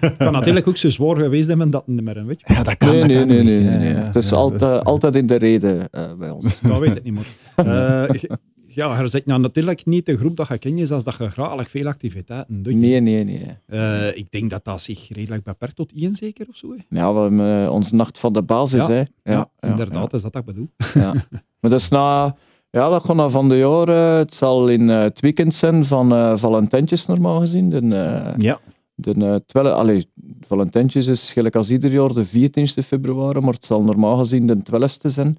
Het 0.00 0.16
kan 0.16 0.32
natuurlijk 0.32 0.68
ook 0.68 0.76
zo 0.76 0.90
zwaar 0.90 1.16
geweest 1.16 1.48
hebben 1.48 1.70
dat 1.70 1.82
het 1.86 1.94
niet 1.94 2.04
meer 2.04 2.16
een 2.16 2.26
weet. 2.26 2.40
Ja, 2.44 2.62
dat 2.62 2.76
kan, 2.76 2.88
Nee, 2.88 2.98
dat 3.00 3.08
nee, 3.08 3.18
kan 3.18 3.26
nee, 3.28 3.36
niet. 3.36 3.46
nee, 3.46 3.60
nee, 3.60 3.78
nee. 3.78 3.94
ja, 3.94 4.00
Het 4.00 4.16
is 4.16 4.30
ja, 4.30 4.36
altijd, 4.36 4.60
dus- 4.60 4.82
altijd 4.82 5.14
in 5.14 5.26
de 5.26 5.36
reden 5.36 5.90
eh, 5.90 6.12
bij 6.18 6.30
ons. 6.30 6.60
Dat 6.60 6.78
weet 6.78 6.96
ik 6.96 7.02
niet 7.02 7.14
meer. 7.14 7.26
Eh, 7.66 8.08
ja, 8.78 9.00
je 9.00 9.08
zit 9.08 9.26
nou 9.26 9.40
natuurlijk 9.40 9.86
niet 9.86 10.06
de 10.06 10.16
groep 10.16 10.36
dat 10.36 10.48
je 10.48 10.58
kent 10.58 10.78
is 10.78 10.90
als 10.90 11.04
dat 11.04 11.16
je 11.18 11.30
graag 11.30 11.70
veel 11.70 11.86
activiteiten 11.86 12.62
doet. 12.62 12.74
Nee, 12.74 13.00
nee, 13.00 13.24
nee. 13.24 13.56
Eh, 13.66 14.16
ik 14.16 14.30
denk 14.30 14.50
dat 14.50 14.64
dat 14.64 14.80
zich 14.80 15.08
redelijk 15.08 15.42
beperkt 15.42 15.76
tot 15.76 15.92
één 15.96 16.14
zeker 16.14 16.46
of 16.48 16.56
zo. 16.56 16.70
hè? 16.70 16.98
Ja, 16.98 17.14
we 17.14 17.20
hebben 17.20 17.64
eh, 17.64 17.72
onze 17.72 17.94
nacht 17.94 18.18
van 18.18 18.32
de 18.32 18.42
basis. 18.42 18.86
Ja, 18.86 18.94
hè. 18.94 19.32
Ja, 19.32 19.50
inderdaad, 19.60 20.12
is 20.12 20.22
dat 20.22 20.32
dat 20.32 20.42
ik 20.42 20.54
bedoel. 20.54 20.68
Ja. 20.94 21.14
Maar 21.60 21.70
dat 21.70 21.80
is 21.80 21.88
na... 21.88 22.36
Ja, 22.70 22.88
dat 22.88 23.04
gaat 23.04 23.16
na 23.16 23.28
van 23.28 23.48
de 23.48 23.56
jaren. 23.56 24.16
Het 24.16 24.34
zal 24.34 24.68
in 24.68 24.88
het 24.88 25.20
weekend 25.20 25.54
zijn 25.54 25.84
van 25.84 26.38
Valentijntjes 26.38 27.06
normaal 27.06 27.38
gezien. 27.40 27.70
De, 27.70 28.34
Ja. 28.36 28.58
De 28.94 29.42
twelle, 29.46 29.72
allee, 29.72 30.10
Valentijntjes 30.40 31.06
is 31.06 31.32
gelijk 31.32 31.56
als 31.56 31.70
ieder 31.70 31.92
jaar 31.92 32.12
de 32.12 32.26
14e 32.26 32.84
februari, 32.84 33.40
maar 33.40 33.52
het 33.52 33.64
zal 33.64 33.82
normaal 33.82 34.16
gezien 34.16 34.46
de 34.46 34.56
12e 34.56 35.06
zijn. 35.10 35.38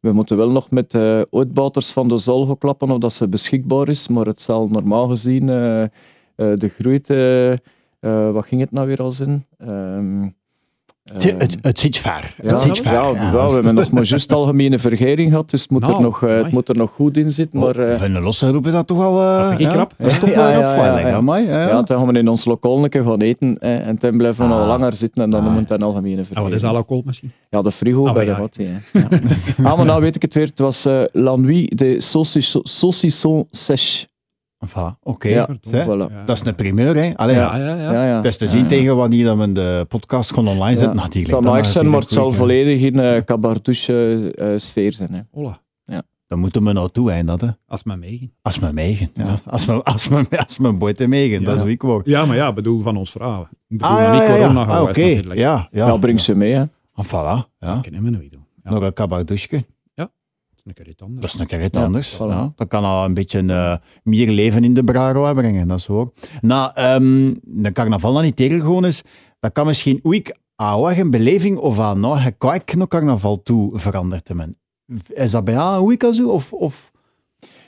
We 0.00 0.12
moeten 0.12 0.36
wel 0.36 0.50
nog 0.50 0.70
met 0.70 0.90
de 0.90 1.26
uh, 1.30 1.38
uitbaters 1.40 1.92
van 1.92 2.08
de 2.08 2.16
zol 2.16 2.56
klappen 2.56 2.90
of 2.90 2.98
dat 2.98 3.12
ze 3.12 3.28
beschikbaar 3.28 3.88
is, 3.88 4.08
maar 4.08 4.26
het 4.26 4.40
zal 4.40 4.68
normaal 4.68 5.08
gezien 5.08 5.42
uh, 5.42 5.86
de 6.34 6.68
groeit... 6.78 7.10
uh, 7.10 7.56
wat 8.32 8.46
ging 8.46 8.60
het 8.60 8.70
nou 8.70 8.86
weer 8.86 9.02
als 9.02 9.20
in? 9.20 9.44
Um, 9.58 10.37
het, 11.12 11.24
het, 11.24 11.56
het 11.60 11.78
zit 11.78 11.98
vaar. 11.98 12.34
Ja, 12.42 12.50
het 12.50 12.60
zit 12.60 12.78
vaar. 12.78 12.92
Ja, 12.92 13.00
ja, 13.00 13.32
ja, 13.32 13.46
we 13.46 13.54
hebben 13.54 13.74
nog 13.74 13.90
maar 13.90 14.04
juist 14.04 14.32
algemene 14.32 14.78
vergering 14.78 15.30
gehad, 15.30 15.50
dus 15.50 15.62
het 15.62 15.70
moet, 15.70 15.80
Nou, 15.80 15.94
er, 15.94 16.00
nog, 16.00 16.22
uh, 16.22 16.36
het 16.36 16.52
moet 16.52 16.68
er 16.68 16.76
nog 16.76 16.90
goed 16.90 17.16
in 17.16 17.32
zitten. 17.32 17.58
Maar, 17.58 17.78
oh, 17.78 17.94
van 17.94 18.12
de 18.12 18.20
losse 18.20 18.50
roepen 18.50 18.72
dat 18.72 18.86
toch 18.86 19.02
al... 19.02 19.22
Uh, 19.22 19.48
dat 19.48 19.72
knap. 19.72 19.94
Dat 19.98 20.12
is 20.12 20.18
toch 20.18 20.34
wel 20.34 20.48
ja, 20.48 20.50
ja, 20.50 20.74
ja, 20.74 20.98
ja. 20.98 21.36
ja, 21.36 21.68
ja. 21.68 21.82
dan 21.82 21.98
gaan 21.98 22.06
we 22.06 22.18
in 22.18 22.28
ons 22.28 22.44
lokaal 22.44 22.84
een 22.84 22.90
keer 22.90 23.04
gaan 23.04 23.20
eten 23.20 23.58
eh, 23.58 23.86
en 23.86 23.96
dan 23.98 24.16
blijven 24.16 24.46
we 24.46 24.52
ah. 24.52 24.58
nog 24.58 24.66
langer 24.66 24.94
zitten 24.94 25.22
en 25.22 25.30
dan 25.30 25.44
ah. 25.44 25.52
moet 25.52 25.60
het 25.60 25.70
een 25.70 25.82
algemene 25.82 26.16
vergering. 26.16 26.38
Ah, 26.38 26.44
wat 26.44 26.52
is 26.52 26.64
alcohol 26.64 27.02
misschien? 27.06 27.32
Ja, 27.50 27.62
de 27.62 27.70
frigo 27.70 28.02
oh, 28.02 28.12
bij 28.12 28.24
de 28.24 28.34
hot. 28.34 28.56
Ja. 28.58 29.08
ah, 29.62 29.76
maar 29.76 29.84
nou 29.84 30.00
weet 30.00 30.14
ik 30.14 30.22
het 30.22 30.34
weer. 30.34 30.46
Het 30.46 30.58
was 30.58 30.86
uh, 30.86 31.02
La 31.12 31.36
Nuit 31.36 31.78
de 31.78 32.00
Saucisson 32.62 33.46
Sèche. 33.50 34.06
Enfin, 34.58 34.82
oké. 34.82 34.96
Okay. 35.02 35.32
Ja, 35.32 35.48
voilà. 35.84 36.24
Dat 36.24 36.40
is 36.40 36.46
een 36.46 36.54
primeur, 36.54 36.96
hè? 36.96 37.16
Allee, 37.16 37.34
ja, 37.34 37.56
ja, 37.56 37.74
ja. 37.74 37.92
ja, 37.92 38.06
ja. 38.06 38.16
Dat 38.16 38.24
is 38.24 38.36
te 38.36 38.48
zien 38.48 38.66
tegen 38.66 38.96
wanneer 38.96 39.24
dat 39.24 39.38
we 39.38 39.52
de 39.52 39.86
podcast 39.88 40.32
gewoon 40.32 40.48
online 40.48 40.76
zetten. 40.76 40.96
Ja. 40.96 41.02
Natuurlijk. 41.02 41.34
Het 41.34 41.44
zal 41.44 41.54
nice 41.54 41.72
zijn, 41.72 41.90
maar 41.90 42.00
het 42.00 42.10
zal 42.10 42.32
volledig 42.32 42.80
in 42.80 42.98
uh, 42.98 43.20
cabardouche 43.20 44.32
uh, 44.38 44.58
sfeer 44.58 44.92
zijn. 44.92 45.12
Hè. 45.12 45.20
Hola. 45.30 45.60
Ja. 45.84 46.02
Dan 46.26 46.38
moeten 46.38 46.64
we 46.64 46.72
nou 46.72 46.88
toe 46.92 47.10
eind, 47.10 47.40
hè? 47.40 47.48
Als 47.66 47.84
men 47.84 47.98
meegen. 47.98 48.32
Als 48.42 48.58
men 48.58 48.74
meegen, 48.74 49.10
ja. 49.14 49.34
Als 49.46 49.66
men, 49.66 49.82
als 49.82 50.08
men, 50.08 50.26
als 50.46 50.58
men 50.58 50.78
boete 50.78 51.06
meegen, 51.06 51.44
dat 51.44 51.54
is 51.54 51.60
hoe 51.60 51.70
ik 51.70 51.82
wou. 51.82 52.00
Ja, 52.04 52.24
maar 52.24 52.36
ja, 52.36 52.52
bedoel 52.52 52.82
van 52.82 52.96
ons 52.96 53.10
vrouwen. 53.10 53.48
Ik 53.68 53.78
bedoel, 53.78 53.96
ah, 53.96 54.02
ja, 54.02 54.12
niet 54.12 54.22
ja, 54.22 54.36
corona 54.36 54.64
ah, 54.64 54.82
oké. 54.82 54.90
Okay. 54.90 55.22
Ja, 55.36 55.68
ja. 55.70 55.86
ja, 55.86 55.96
breng 55.96 56.20
ze 56.20 56.34
mee, 56.34 56.52
hè. 56.52 56.64
Ah, 56.92 57.04
voilà, 57.04 57.46
ja. 57.58 57.74
Dat 57.74 57.80
kunnen 57.80 58.02
we 58.02 58.10
nooit 58.10 58.32
doen. 58.32 58.46
Ja. 58.64 58.70
Nog 58.70 58.82
een 58.82 58.92
cabardouche. 58.92 59.64
Een 60.68 60.74
keer 60.74 60.88
iets 60.88 61.02
anders. 61.02 61.20
Dat 61.20 61.34
is 61.34 61.40
een 61.40 61.46
keer 61.46 61.64
iets 61.64 61.78
anders. 61.78 62.10
Ja, 62.10 62.26
voilà. 62.26 62.30
ja, 62.30 62.52
dat 62.56 62.68
kan 62.68 62.84
al 62.84 63.04
een 63.04 63.14
beetje 63.14 63.42
uh, 63.42 63.76
meer 64.02 64.28
leven 64.30 64.64
in 64.64 64.74
de 64.74 64.84
Braro 64.84 65.34
brengen, 65.34 65.68
dat 65.68 65.78
is 65.78 65.86
hoor. 65.86 66.12
Nou, 66.40 66.80
um, 66.80 67.38
de 67.42 67.72
carnaval 67.72 68.12
dat 68.12 68.22
niet 68.22 68.36
tegengewoon 68.36 68.84
is, 68.84 69.02
dat 69.40 69.52
kan 69.52 69.66
misschien... 69.66 70.00
Aan 70.60 70.94
je 70.94 71.08
beleving 71.08 71.58
of 71.58 71.78
aan 71.78 72.00
nou, 72.00 72.20
je 72.20 72.32
kijk 72.38 72.74
naar 72.76 72.88
carnaval 72.88 73.42
toe 73.42 73.78
veranderd 73.78 74.28
hebben. 74.28 74.56
Is 75.08 75.30
dat 75.30 75.44
bij 75.44 75.54
jou 75.54 75.80
een 75.80 75.86
week 75.88 76.14
zo? 76.14 76.28
Of, 76.28 76.52
of... 76.52 76.90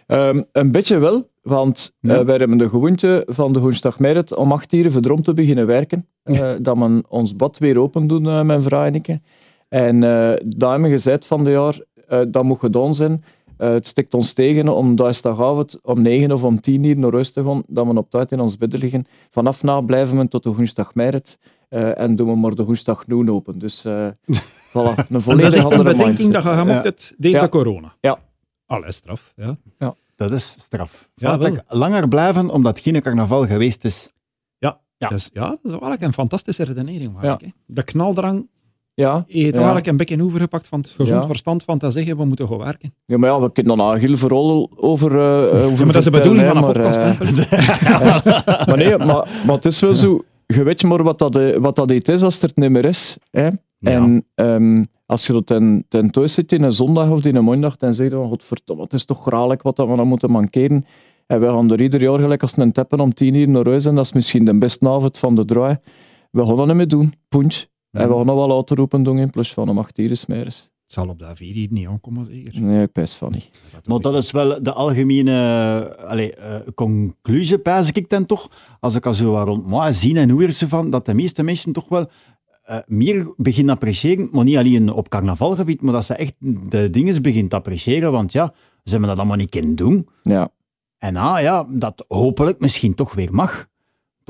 Ehm, 0.07 0.43
een 0.53 0.71
beetje 0.71 0.99
wel, 0.99 1.31
want 1.43 1.97
Ja. 2.01 2.19
eh, 2.19 2.25
wij 2.25 2.37
hebben 2.37 2.59
de 2.59 2.69
gewoonte 2.69 3.23
van 3.27 3.53
de 3.53 3.61
woensdagmiddag 3.61 4.37
om 4.37 4.53
acht 4.53 4.73
uur 4.73 4.91
verdrom 4.91 5.23
te 5.23 5.33
beginnen 5.35 5.67
werken. 5.67 6.07
Eh, 6.23 6.53
dat 6.61 6.79
we 6.79 7.03
ons 7.09 7.37
bad 7.37 7.59
weer 7.59 7.79
open 7.79 8.07
doen, 8.07 8.27
eh, 8.27 8.43
mijn 8.43 8.63
vrouw 8.63 8.85
en 8.85 8.95
ik. 8.95 9.19
En 9.69 10.03
eh 10.03 10.37
daar 10.47 10.71
hebben 10.71 10.83
we 10.83 10.95
gezegd 10.95 11.27
van 11.27 11.45
de 11.45 11.51
jaar, 11.51 11.85
dat 12.29 12.45
moet 12.45 12.59
gedaan 12.59 12.95
zijn. 12.95 13.25
Eh, 13.57 13.71
het 13.71 13.87
stikt 13.87 14.15
ons 14.15 14.33
tegen 14.33 14.69
om 14.69 14.97
dinsdagavond 14.97 15.79
om 15.83 16.03
negen 16.03 16.33
of 16.33 16.43
om 16.45 16.61
tien 16.61 16.85
uur 16.85 16.99
naar 16.99 17.13
huis 17.13 17.33
te 17.33 17.45
gaan, 17.45 17.63
dat 17.67 17.87
we 17.87 17.95
op 17.97 18.11
tijd 18.11 18.33
in 18.33 18.41
ons 18.41 18.57
bed 18.57 18.79
liggen. 18.79 19.07
Vanaf 19.31 19.63
na 19.63 19.81
blijven 19.81 20.19
we 20.19 20.29
tot 20.29 20.43
de 20.43 20.55
woensdagmiddag 20.55 21.23
eh 21.69 21.99
en 22.01 22.17
doen 22.17 22.29
we 22.29 22.37
maar 22.37 22.55
de 22.55 22.65
woensdag 22.65 23.07
noon 23.07 23.31
open. 23.31 23.59
Dus 23.59 23.85
eh 23.85 24.07
voilà, 24.73 24.73
een 24.73 24.97
En 24.97 25.05
dat 25.09 25.17
is 25.17 25.23
volledig 25.23 25.55
echt 25.55 25.57
een 25.57 25.63
andere 25.63 25.83
bedenking 25.83 26.19
mindset. 26.19 26.33
dat 26.33 26.43
je 26.43 26.51
gemokt 26.51 26.69
Ja. 26.77 26.83
hebt 26.83 27.15
tegen 27.21 27.37
Ja. 27.39 27.41
de 27.45 27.49
corona. 27.49 27.95
Ja. 28.01 28.19
Alles 28.67 28.97
straf, 28.97 29.33
ja. 29.37 29.57
Dat 30.17 30.31
is 30.31 30.57
straf. 30.59 31.09
Ja, 31.15 31.39
wel. 31.39 31.51
dat 31.53 31.65
langer 31.69 32.09
blijven 32.09 32.51
omdat 32.51 32.81
geen 32.81 33.01
carnaval 33.03 33.47
geweest 33.47 33.85
is. 33.85 34.13
Ja. 34.59 35.09
Dus, 35.09 35.31
ja, 35.33 35.49
dat 35.49 35.59
is 35.63 35.71
eigenlijk 35.71 36.03
een 36.03 36.13
fantastische 36.13 36.65
redenering. 36.65 37.13
Ja. 37.13 37.21
eigenlijk, 37.21 37.43
hè. 37.67 37.75
De 37.75 37.83
knaldrang 37.83 38.49
Ja, 38.95 39.25
heeft 39.27 39.47
ja. 39.49 39.57
eigenlijk 39.57 39.87
een 39.87 39.97
beetje 39.97 40.23
overgepakt 40.23 40.69
van 40.69 40.81
het 40.81 40.91
gezond 40.97 41.27
verstand 41.27 41.65
van 41.65 41.79
te 41.79 41.91
zeggen, 41.91 42.17
we 42.17 42.25
moeten 42.25 42.49
gaan 42.49 42.59
werken. 42.59 42.95
Ja, 43.07 43.19
maar 43.19 43.31
ja, 43.31 43.41
we 43.41 43.53
kunnen 43.53 43.77
dan 43.77 43.97
heel 43.97 44.17
vooral 44.17 44.71
over, 44.77 45.11
eh 45.19 45.65
over 45.65 45.71
Ja, 45.71 45.85
maar 45.85 45.87
dat 45.87 45.97
is 45.97 46.05
de 46.05 46.11
bedoeling 46.11 46.47
van 46.47 46.57
een 46.57 46.63
maar, 46.63 46.73
podcast, 46.73 46.99
eh, 46.99 48.67
maar 48.67 48.77
nee, 48.77 48.99
maar, 48.99 49.29
maar 49.47 49.55
het 49.55 49.67
is 49.67 49.81
wel 49.81 49.97
zo, 49.97 50.25
je 50.47 50.63
weet 50.63 50.83
maar 50.83 51.03
wat 51.03 51.19
dat, 51.19 51.37
eh, 51.37 51.57
wat 51.57 51.77
dat 51.77 51.91
is 51.91 52.23
als 52.23 52.43
er 52.43 52.49
het 52.49 52.57
niet 52.57 52.71
meer 52.71 52.85
is. 52.85 53.19
Hè? 53.31 53.49
En 53.81 54.27
ehm, 54.35 54.85
als 55.07 55.27
je 55.27 55.33
dat 55.33 55.47
ten, 55.47 55.85
ten 55.89 56.11
thuis 56.11 56.35
zit 56.35 56.53
in 56.53 56.63
een 56.63 56.73
zondag 56.73 57.11
of 57.11 57.25
in 57.25 57.37
een 57.37 57.45
maandag, 57.45 57.77
dan 57.77 57.95
zeg 57.95 58.11
je 58.11 58.17
van, 58.17 58.29
godverdomme, 58.29 58.83
het 58.83 58.93
is 58.93 59.05
toch 59.05 59.23
graag 59.23 59.63
wat 59.63 59.77
dat 59.77 59.89
we 59.89 59.97
dan 59.97 60.09
moeten 60.09 60.31
mankeren. 60.31 60.85
En 61.27 61.41
we 61.41 61.47
gaan 61.47 61.71
er 61.71 61.81
ieder 61.81 62.03
jaar 62.03 62.19
gelijk 62.19 62.43
als 62.43 62.57
een 62.57 62.73
teppen 62.73 63.01
om 63.01 63.15
tien 63.15 63.35
uur 63.35 63.49
naar 63.49 63.67
huis 63.67 63.87
en 63.87 63.95
dat 63.95 64.05
is 64.05 64.13
misschien 64.13 64.45
de 64.45 64.59
beste 64.59 64.89
avond 64.89 65.19
van 65.19 65.35
de 65.35 65.45
draai. 65.45 65.79
We 66.31 66.47
gaan 66.47 66.57
dat 66.57 66.67
niet 66.67 66.77
meer 66.77 66.89
doen, 66.89 67.15
punt. 67.29 67.69
We 67.91 67.99
gaan 67.99 68.27
nog 68.27 68.37
wel 68.37 68.49
later 68.49 68.77
roepen 68.77 69.03
doen 69.03 69.19
in 69.19 69.31
plus 69.31 69.53
van 69.53 69.69
om 69.69 69.79
acht 69.79 69.99
is 69.99 70.27
meres. 70.27 70.71
Het 70.91 70.99
zal 70.99 71.09
op 71.09 71.19
de 71.19 71.37
vier 71.37 71.55
hier 71.55 71.69
niet 71.71 71.87
aankomen, 71.87 72.27
zeker. 72.27 72.61
Nee, 72.61 72.83
ik 72.83 72.93
pijs 72.93 73.15
van 73.15 73.33
niet. 73.33 73.49
Dat 73.73 73.87
Maar 73.87 73.99
dat 73.99 74.15
is 74.15 74.31
wel 74.31 74.63
de 74.63 74.73
algemene 74.73 75.97
allee, 76.07 76.35
eh, 76.35 76.61
conclusie, 76.75 77.59
pijs 77.59 77.91
ik 77.91 78.09
dan 78.09 78.27
toch. 78.27 78.51
Als 78.81 78.95
ik 78.95 79.07
al 79.07 79.15
zo 79.15 79.31
wat 79.31 79.47
rond 79.47 79.67
moi 79.67 79.93
zie 79.93 80.19
en 80.19 80.31
hoor 80.31 80.51
zo 80.51 80.67
van, 80.67 80.91
dat 80.91 81.07
de 81.07 81.15
meeste 81.15 81.43
mensen 81.43 81.73
toch 81.73 81.89
wel 81.89 82.11
eh, 82.63 82.79
meer 82.87 83.35
beginnen 83.37 83.75
appreciëren, 83.75 84.29
maar 84.33 84.45
niet 84.45 84.57
alleen 84.57 84.93
op 84.93 85.09
carnavalgebied, 85.09 85.83
maar 85.83 85.93
dat 85.93 86.05
ze 86.05 86.15
echt 86.15 86.35
de 86.71 86.91
dingen 86.91 87.23
beginnen 87.23 87.49
te 87.49 87.57
appreciëren, 87.57 88.13
want 88.13 88.33
ja, 88.33 88.53
ze 88.85 88.91
hebben 88.91 89.09
dat 89.09 89.19
allemaal 89.19 89.37
niet 89.37 89.51
kunnen 89.51 89.75
doen. 89.75 90.09
Ja, 90.23 90.51
En 90.99 91.17
ah, 91.17 91.41
ja, 91.41 91.67
dat 91.69 92.05
hopelijk 92.09 92.61
misschien 92.61 92.95
toch 92.95 93.15
weer 93.15 93.33
mag. 93.33 93.69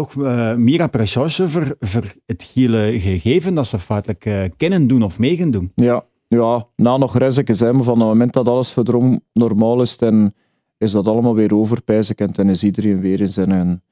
Toch 0.00 0.24
eh, 0.24 0.54
meer 0.54 0.82
appreciatie 0.82 1.46
voor, 1.46 1.76
voor 1.80 2.14
het 2.26 2.42
hele 2.54 3.00
gegeven 3.00 3.54
dat 3.54 3.66
ze 3.66 3.78
feitelijk 3.78 4.24
eh, 4.24 4.44
kennen 4.56 4.86
doen 4.86 5.02
of 5.02 5.18
mee 5.18 5.36
gaan 5.36 5.50
doen. 5.50 5.72
Ja, 5.74 6.04
ja 6.28 6.66
na 6.76 6.96
nog 6.96 7.18
reizen 7.18 7.56
zijn, 7.56 7.74
maar 7.74 7.84
van 7.84 7.98
het 7.98 8.08
moment 8.08 8.32
dat 8.32 8.48
alles 8.48 8.70
verdrom 8.70 9.20
normaal 9.32 9.80
is, 9.80 9.98
dan 9.98 10.32
is 10.78 10.92
dat 10.92 11.08
allemaal 11.08 11.34
weer 11.34 11.54
over, 11.54 11.82
pijs 11.82 12.10
ik. 12.10 12.20
En 12.20 12.30
dan 12.32 12.48
is 12.48 12.64
iedereen 12.64 13.00
weer 13.00 13.20
in 13.20 13.28
zijn, 13.28 13.82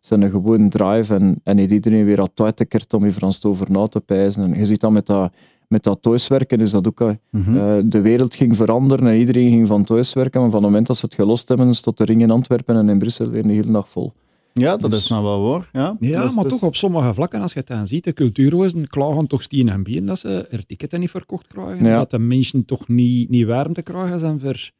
zijn 0.00 0.30
gewone 0.30 0.68
drive 0.68 1.14
en, 1.14 1.40
en 1.44 1.58
heeft 1.58 1.72
iedereen 1.72 2.04
weer 2.04 2.16
dat 2.16 2.30
tijd 2.34 2.94
om 2.94 3.04
even 3.04 3.14
Frans 3.14 3.44
over 3.44 3.70
na 3.70 3.86
te 3.86 4.00
pijzen. 4.00 4.42
En 4.42 4.58
je 4.58 4.64
ziet 4.64 4.80
dat 4.80 4.90
met 4.90 5.06
dat, 5.06 5.32
met 5.68 5.82
dat 5.82 6.02
thuiswerken, 6.02 6.60
is 6.60 6.70
dat 6.70 6.86
ook... 6.86 6.98
hè. 6.98 7.12
Mhm. 7.30 7.56
Eh, 7.56 7.76
de 7.84 8.00
wereld 8.00 8.34
ging 8.34 8.56
veranderen 8.56 9.06
en 9.06 9.16
iedereen 9.16 9.50
ging 9.50 9.66
van 9.66 9.84
thuiswerken, 9.84 10.40
maar 10.40 10.50
van 10.50 10.62
het 10.62 10.68
moment 10.68 10.86
dat 10.86 10.96
ze 10.96 11.04
het 11.06 11.14
gelost 11.14 11.48
hebben, 11.48 11.74
stond 11.74 11.98
de 11.98 12.04
ring 12.04 12.22
in 12.22 12.30
Antwerpen 12.30 12.76
en 12.76 12.88
in 12.88 12.98
Brussel 12.98 13.30
weer 13.30 13.44
een 13.44 13.50
hele 13.50 13.72
dag 13.72 13.90
vol. 13.90 14.12
Ja, 14.60 14.76
dat 14.76 14.90
Dus- 14.90 15.00
is 15.02 15.08
nou 15.08 15.22
wel 15.22 15.50
waar. 15.50 15.68
Ja, 15.72 15.96
Ja, 16.00 16.22
is- 16.24 16.34
maar 16.34 16.44
toch 16.44 16.62
op 16.62 16.76
sommige 16.76 17.14
vlakken, 17.14 17.40
als 17.40 17.52
je 17.52 17.58
het 17.58 17.68
dan 17.68 17.86
ziet, 17.86 18.04
de 18.04 18.12
cultuurhuizen 18.12 18.86
klagen 18.88 19.26
toch 19.26 19.42
stien 19.42 19.68
en 19.68 19.82
bien 19.82 20.06
dat 20.06 20.18
ze 20.18 20.46
er 20.50 20.66
ticketten 20.66 21.00
niet 21.00 21.10
verkocht 21.10 21.46
krijgen. 21.46 21.84
Ja. 21.86 21.96
Dat 21.96 22.10
de 22.10 22.18
mensen 22.18 22.64
toch 22.64 22.88
niet, 22.88 23.28
niet 23.28 23.46
warmte 23.46 23.82
krijgen 23.82 24.18
zijn 24.18 24.40
voor, 24.40 24.70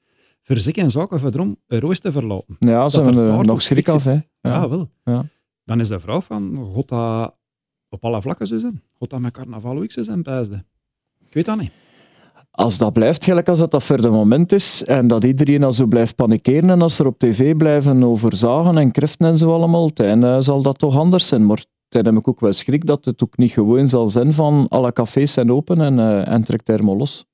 voor 0.42 0.58
zich 0.58 0.74
en 0.74 0.90
zaken 0.90 1.34
een 1.34 1.56
roos 1.80 2.00
te 2.00 2.12
verlaten. 2.12 2.56
Ja, 2.58 2.88
ze 2.88 2.96
Dat 2.96 3.06
er 3.06 3.12
hebben 3.12 3.30
er 3.30 3.34
paard 3.36 3.46
nog 3.46 3.62
schrik 3.62 3.88
af. 3.88 4.04
Hè. 4.04 4.12
Ja, 4.12 4.22
Ja. 4.40 4.68
wel. 4.68 4.90
Ja. 5.04 5.24
Dan 5.64 5.80
is 5.80 5.88
de 5.88 6.00
vraag 6.00 6.24
van, 6.24 6.70
God 6.74 6.88
dat 6.88 7.34
op 7.88 8.04
alle 8.04 8.22
vlakken 8.22 8.46
zo 8.46 8.58
zijn? 8.58 8.82
God 8.92 9.10
dat 9.10 9.20
met 9.20 9.32
carnaval 9.32 9.76
ook 9.82 9.92
zo 9.92 10.02
zijn, 10.02 10.22
pijsde? 10.22 10.64
Ik 11.28 11.34
weet 11.34 11.44
dat 11.44 11.58
niet. 11.58 11.70
Als 12.56 12.78
dat 12.78 12.92
blijft 12.92 13.24
gelijk 13.24 13.48
als 13.48 13.58
dat, 13.58 13.70
dat 13.70 13.82
voor 13.82 14.00
de 14.00 14.10
moment 14.10 14.52
is 14.52 14.84
en 14.84 15.06
dat 15.06 15.24
iedereen 15.24 15.64
al 15.64 15.72
zo 15.72 15.86
blijft 15.86 16.14
panikeren 16.14 16.70
en 16.70 16.82
als 16.82 16.98
er 16.98 17.06
op 17.06 17.18
tv 17.18 17.56
blijven 17.56 18.02
over 18.02 18.36
zagen 18.36 18.78
en 18.78 18.90
kriften 18.90 19.28
en 19.28 19.38
zo 19.38 19.52
allemaal, 19.52 19.92
dan 19.94 20.42
zal 20.42 20.62
dat 20.62 20.78
toch 20.78 20.96
anders 20.96 21.28
zijn. 21.28 21.46
Maar 21.46 21.64
dan 21.88 22.04
heb 22.04 22.14
ik 22.14 22.28
ook 22.28 22.40
wel 22.40 22.52
schrik 22.52 22.86
dat 22.86 23.04
het 23.04 23.22
ook 23.22 23.36
niet 23.36 23.50
gewoon 23.50 23.88
zal 23.88 24.08
zijn 24.08 24.32
van 24.32 24.66
alle 24.68 24.92
cafés 24.92 25.32
zijn 25.32 25.52
open 25.52 25.80
en, 25.80 25.98
eh, 25.98 26.28
en 26.28 26.42
trekt 26.44 26.82
maar 26.82 26.96
los. 26.96 27.24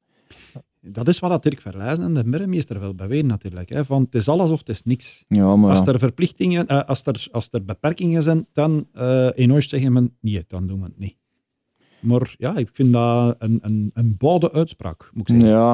Dat 0.81 1.09
is 1.09 1.19
wat 1.19 1.31
dat 1.31 1.43
Dirk 1.43 1.61
Verlijzen 1.61 2.05
en 2.05 2.15
de 2.15 2.25
middenmeester 2.25 2.81
wel 2.81 2.95
beweren 2.95 3.27
natuurlijk. 3.27 3.69
Hè, 3.69 3.85
van 3.85 4.03
het 4.03 4.15
is 4.15 4.29
alles 4.29 4.51
of 4.51 4.59
het 4.59 4.69
is 4.69 4.83
niks. 4.83 5.25
Ja, 5.29 5.57
maar 5.57 5.71
Als 5.71 5.87
er 5.87 5.99
verplichtingen, 5.99 6.67
eh, 6.67 6.85
als, 6.85 7.03
er, 7.05 7.27
als 7.31 7.49
er 7.51 7.65
beperkingen 7.65 8.23
zijn, 8.23 8.47
dan 8.53 8.87
eh 8.93 9.29
in 9.35 9.53
ooit 9.53 9.69
zeggen 9.69 9.93
men 9.93 10.17
nee, 10.21 10.45
dan 10.47 10.67
doen 10.67 10.79
we 10.79 10.85
het 10.85 10.99
niet. 10.99 11.17
Maar 12.03 12.35
ja, 12.39 12.57
ik 12.57 12.69
vind 12.73 12.93
dat 12.93 13.37
een, 13.39 13.59
een, 13.63 13.91
een 13.95 14.15
boude 14.19 14.53
uitspraak, 14.53 15.11
moet 15.13 15.29
ik 15.29 15.35
zeggen. 15.35 15.59
Ja, 15.59 15.73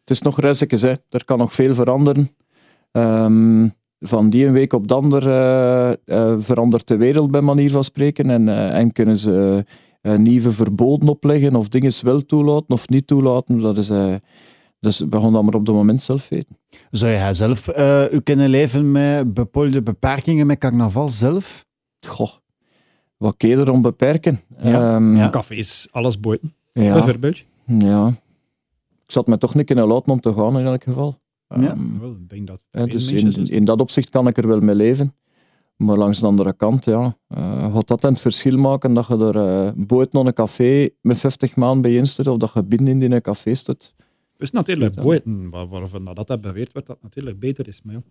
het 0.00 0.10
is 0.10 0.22
nog 0.22 0.40
reisjes, 0.40 0.82
hè. 0.82 0.94
er 1.08 1.24
kan 1.24 1.38
nog 1.38 1.54
veel 1.54 1.74
veranderen. 1.74 2.30
Ehm, 2.92 3.68
van 4.00 4.30
die 4.30 4.46
een 4.46 4.52
week 4.52 4.72
op 4.72 4.88
de 4.88 4.94
ander 4.94 5.28
eh, 5.28 5.92
eh, 5.92 6.40
verandert 6.40 6.88
de 6.88 6.96
wereld 6.96 7.30
bij 7.30 7.40
manier 7.40 7.70
van 7.70 7.84
spreken 7.84 8.30
en, 8.30 8.48
eh, 8.48 8.78
en 8.78 8.92
kunnen 8.92 9.18
ze 9.18 9.64
eh, 10.04 10.16
nieuwe 10.16 10.50
verboden 10.50 11.08
opleggen 11.08 11.56
of 11.56 11.68
dingen 11.68 11.92
wel 12.02 12.26
toelaten 12.26 12.68
of 12.68 12.88
niet 12.88 13.06
toelaten. 13.06 13.60
Dat 13.60 13.76
is, 13.76 13.88
eh, 13.88 14.14
dus 14.80 14.98
we 14.98 15.20
gaan 15.20 15.32
dat 15.32 15.42
maar 15.42 15.54
op 15.54 15.66
het 15.66 15.74
moment 15.74 16.00
zelf 16.00 16.28
weten. 16.28 16.58
Zou 16.90 17.12
jij 17.12 17.34
zelf 17.34 17.68
eh, 17.68 18.12
u 18.12 18.20
kunnen 18.20 18.48
leven 18.48 18.92
met 18.92 19.34
bepaalde 19.34 19.82
beperkingen 19.82 20.46
met 20.46 20.58
carnaval 20.58 21.08
zelf? 21.08 21.66
Goh, 22.06 22.30
wat 23.24 23.36
kun 23.36 23.48
je 23.48 23.56
erom 23.56 23.82
beperken? 23.82 24.40
Ja, 24.62 24.94
Ehm, 24.94 25.16
ja. 25.16 25.30
Cafés, 25.30 25.88
alles 25.90 26.20
buiten, 26.20 26.54
ja, 26.72 26.92
bijvoorbeeld. 26.92 27.42
ja. 27.66 28.08
Ik 29.06 29.10
zat 29.12 29.26
me 29.26 29.38
toch 29.38 29.54
niet 29.54 29.66
kunnen 29.66 29.86
laten 29.86 30.12
om 30.12 30.20
te 30.20 30.32
gaan 30.32 30.58
in 30.58 30.64
elk 30.66 30.82
geval. 30.82 31.18
Ja. 31.48 31.56
Ehm, 31.70 31.98
Wel, 32.00 32.10
ik 32.10 32.28
denk 32.28 32.46
dat 32.46 32.60
Ja, 32.70 32.86
dus 32.86 33.10
in, 33.10 33.32
zijn. 33.32 33.46
in 33.48 33.64
dat 33.64 33.80
opzicht 33.80 34.10
kan 34.10 34.26
ik 34.26 34.36
er 34.36 34.46
wel 34.48 34.60
mee 34.60 34.74
leven. 34.74 35.14
Maar 35.76 35.96
langs 35.96 36.20
de 36.20 36.26
andere 36.26 36.52
kant, 36.56 36.84
ja, 36.84 37.16
eh, 37.28 37.74
gaat 37.74 37.88
dat 37.88 38.00
dan 38.00 38.12
het 38.12 38.20
verschil 38.20 38.58
maken 38.58 38.94
dat 38.94 39.06
je 39.06 39.16
er 39.32 39.66
uh, 39.66 39.86
buiten 39.86 40.26
een 40.26 40.32
café 40.32 40.88
met 41.00 41.18
50 41.18 41.56
man 41.56 41.80
bij 41.80 41.94
in 41.94 42.06
staat 42.06 42.26
of 42.26 42.36
dat 42.36 42.50
je 42.54 42.62
binnen 42.62 43.02
in 43.02 43.12
een 43.12 43.20
café 43.20 43.54
staat? 43.54 43.94
Het 44.32 44.42
is 44.42 44.50
natuurlijk 44.50 44.94
Ja. 44.94 45.02
buiten, 45.02 45.50
waar- 45.50 45.68
waarvan 45.68 46.04
dat, 46.14 46.26
dat 46.26 46.40
beweerd 46.40 46.72
wordt, 46.72 46.86
dat 46.88 46.96
het 46.96 47.04
natuurlijk 47.04 47.38
beter 47.38 47.68
is. 47.68 47.82
Maar 47.82 47.94
ja, 47.94 48.02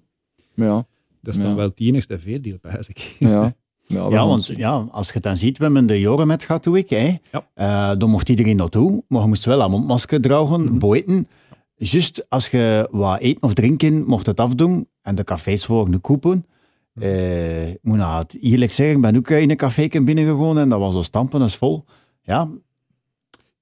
Ja, 0.55 0.85
dat 1.21 1.33
is 1.33 1.39
Ja. 1.39 1.45
dan 1.47 1.55
wel 1.55 1.67
het 1.69 1.79
enigste 1.79 2.19
veerdeel, 2.19 2.57
pijs 2.71 2.89
ik. 2.89 3.15
ja. 3.19 3.55
Ja, 3.93 4.27
want 4.27 4.43
zien. 4.43 4.57
ja, 4.57 4.85
als 4.91 5.07
je 5.07 5.13
het 5.13 5.23
dan 5.23 5.37
ziet, 5.37 5.57
we 5.57 5.63
hebben 5.63 5.85
de 5.85 5.99
jaren 5.99 6.27
met 6.27 6.43
gehad, 6.43 6.63
doe 6.63 6.77
ik. 6.77 6.89
Hè. 6.89 7.17
Ja. 7.31 7.47
Eh, 7.53 7.97
dan 7.99 8.09
mocht 8.09 8.29
iedereen 8.29 8.55
naartoe, 8.55 9.03
maar 9.07 9.21
je 9.21 9.27
moest 9.27 9.45
wel 9.45 9.61
een 9.61 9.71
mondmasker 9.71 10.21
dragen, 10.21 10.63
Mhm. 10.63 10.77
buiten. 10.77 11.27
Juist 11.75 12.25
als 12.29 12.49
je 12.49 12.87
wat 12.91 13.19
eten 13.19 13.43
of 13.43 13.53
drinken, 13.53 14.05
mocht 14.05 14.25
het 14.25 14.39
afdoen. 14.39 14.87
En 15.01 15.15
de 15.15 15.23
cafés 15.23 15.65
waren 15.65 16.01
kopen. 16.01 16.45
Mhm. 16.93 17.05
Eh, 17.05 17.69
ik 17.69 17.79
moet 17.81 17.97
nou 17.97 18.21
het 18.21 18.37
eerlijk 18.41 18.73
zeggen, 18.73 18.95
ik 18.95 19.01
ben 19.01 19.17
ook 19.17 19.29
in 19.29 19.49
een 19.49 19.55
café 19.57 19.87
binnengegaan 19.87 20.57
en 20.57 20.69
dat 20.69 20.79
was 20.79 20.93
zo 20.93 21.01
stampen 21.01 21.41
als 21.41 21.55
vol. 21.57 21.85
Ja, 22.21 22.49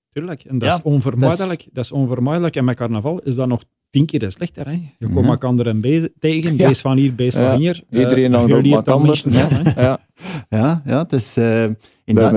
Tuurlijk, 0.09 0.43
en 0.43 0.57
dat 0.57 0.69
Ja, 0.69 0.75
is 0.75 0.81
onvermijdelijk. 0.83 1.67
Dat 1.71 1.83
is 1.83 1.91
onvermijdelijk. 1.91 2.55
En 2.55 2.65
met 2.65 2.75
carnaval 2.75 3.19
is 3.19 3.35
dat 3.35 3.47
nog 3.47 3.63
tien 3.91 4.05
keer 4.05 4.31
slechter. 4.31 4.65
Hè? 4.65 4.79
Je 4.99 5.09
komt 5.09 5.27
elkaar 5.27 5.65
een 5.65 5.81
be- 5.81 6.11
tegen, 6.19 6.57
Ja. 6.57 6.67
beest 6.67 6.81
van 6.81 6.97
hier, 6.97 7.15
beest 7.15 7.37
Ja, 7.37 7.49
van 7.51 7.59
hier. 7.59 7.83
Iedereen 7.89 8.33
Eh, 8.33 8.41
op 8.41 8.61
leert 8.61 8.85
dan 8.85 9.07
elkaar. 9.07 9.21
mensen 9.23 9.31
Ja. 9.75 9.81
Ja. 9.81 9.99
ja, 10.59 10.81
ja 10.85 10.97
het 11.01 11.13
is... 11.13 11.37
eh 11.37 11.63
in 12.05 12.15
dat, 12.15 12.31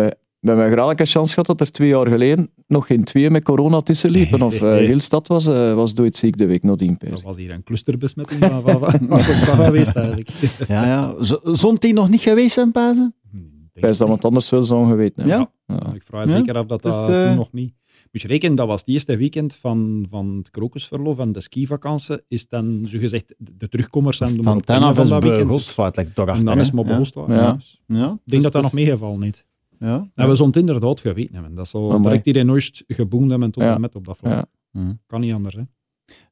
graag 0.70 0.88
een 0.90 0.96
kans 0.96 1.28
gehad 1.30 1.46
dat 1.46 1.60
er 1.60 1.70
twee 1.70 1.88
jaar 1.88 2.06
geleden 2.06 2.50
nog 2.66 2.86
geen 2.86 3.04
twee 3.04 3.30
met 3.30 3.44
corona 3.44 3.80
tussen 3.80 4.10
liepen. 4.10 4.42
Of 4.42 4.62
eh, 4.62 4.70
heel 4.74 4.98
stad 5.00 5.28
was, 5.28 5.46
eh, 5.46 5.74
was 5.74 5.94
doodziek 5.94 6.38
de 6.38 6.46
week 6.46 6.62
nadien. 6.62 6.96
Dat 6.98 7.22
was 7.22 7.36
hier 7.36 7.50
een 7.50 7.62
clusterbesmetting 7.62 8.40
van, 8.44 8.62
op 8.62 9.18
zag 9.20 9.64
geweest 9.64 9.96
eigenlijk. 9.96 10.28
ja, 10.68 10.84
ja. 10.86 11.14
Zond 11.62 11.80
die 11.80 11.92
nog 11.92 12.08
niet 12.10 12.20
geweest 12.20 12.54
zijn, 12.54 12.72
Pazen? 12.72 13.14
Hm, 13.30 13.36
denk 13.36 13.48
Pijs 13.80 13.98
dat 13.98 14.08
het 14.08 14.24
anders 14.24 14.50
wel 14.50 14.64
zouden 14.64 14.90
geweten. 14.90 15.26
Ja? 15.26 15.50
Ja. 15.66 15.92
Ik 15.94 16.02
vraag 16.04 16.28
zeker 16.28 16.56
af 16.56 16.66
dat 16.66 16.82
dat 16.82 17.06
dus, 17.06 17.16
eh, 17.16 17.26
toen 17.26 17.36
nog 17.36 17.52
niet... 17.52 17.74
Moet 18.14 18.22
je 18.22 18.28
rekenen, 18.28 18.56
dat 18.56 18.66
was 18.66 18.80
het 18.80 18.88
eerste 18.88 19.16
weekend 19.16 19.54
van, 19.54 20.06
van 20.10 20.36
het 20.36 20.50
krokusverlof 20.50 21.18
en 21.18 21.32
de 21.32 21.40
skivakantie. 21.40 22.22
Is 22.28 22.48
dan, 22.48 22.82
zogezegd, 22.86 23.34
de 23.38 23.56
de 23.56 23.68
terugkomers 23.68 24.16
zijn 24.16 24.36
de 24.36 24.42
Van 24.42 24.60
ten 24.60 24.82
af 24.82 24.98
is 24.98 25.18
begost, 25.18 25.70
feitelijk 25.70 26.14
toch 26.14 26.28
achter. 26.28 26.44
dan 26.44 26.58
is 26.58 26.70
maar 26.70 26.84
begost. 26.84 27.14
Ja. 27.26 27.58
Ja. 27.86 28.12
Ik 28.12 28.20
denk 28.24 28.42
dat 28.42 28.52
dat 28.52 28.62
nog 28.62 28.72
meegevallen 28.72 29.20
niet. 29.20 29.44
Ja. 29.78 30.08
En 30.14 30.28
we 30.28 30.34
zullen 30.34 30.46
het 30.46 30.56
inderdaad 30.60 31.00
geweten 31.00 31.34
hebben. 31.34 31.54
Dat 31.54 31.68
zal 31.68 32.02
direct 32.02 32.26
iedereen 32.26 32.48
nooit 32.48 32.84
geboend 32.86 33.30
hebben 33.30 33.50
tot 33.50 33.62
Ja. 33.62 33.74
en 33.74 33.80
met 33.80 33.94
op 33.94 34.04
dat 34.04 34.16
vlak. 34.16 34.32
Ja. 34.32 34.46
Hm. 34.72 34.92
Kan 35.06 35.20
niet 35.20 35.32
anders, 35.32 35.54
hè. 35.54 35.62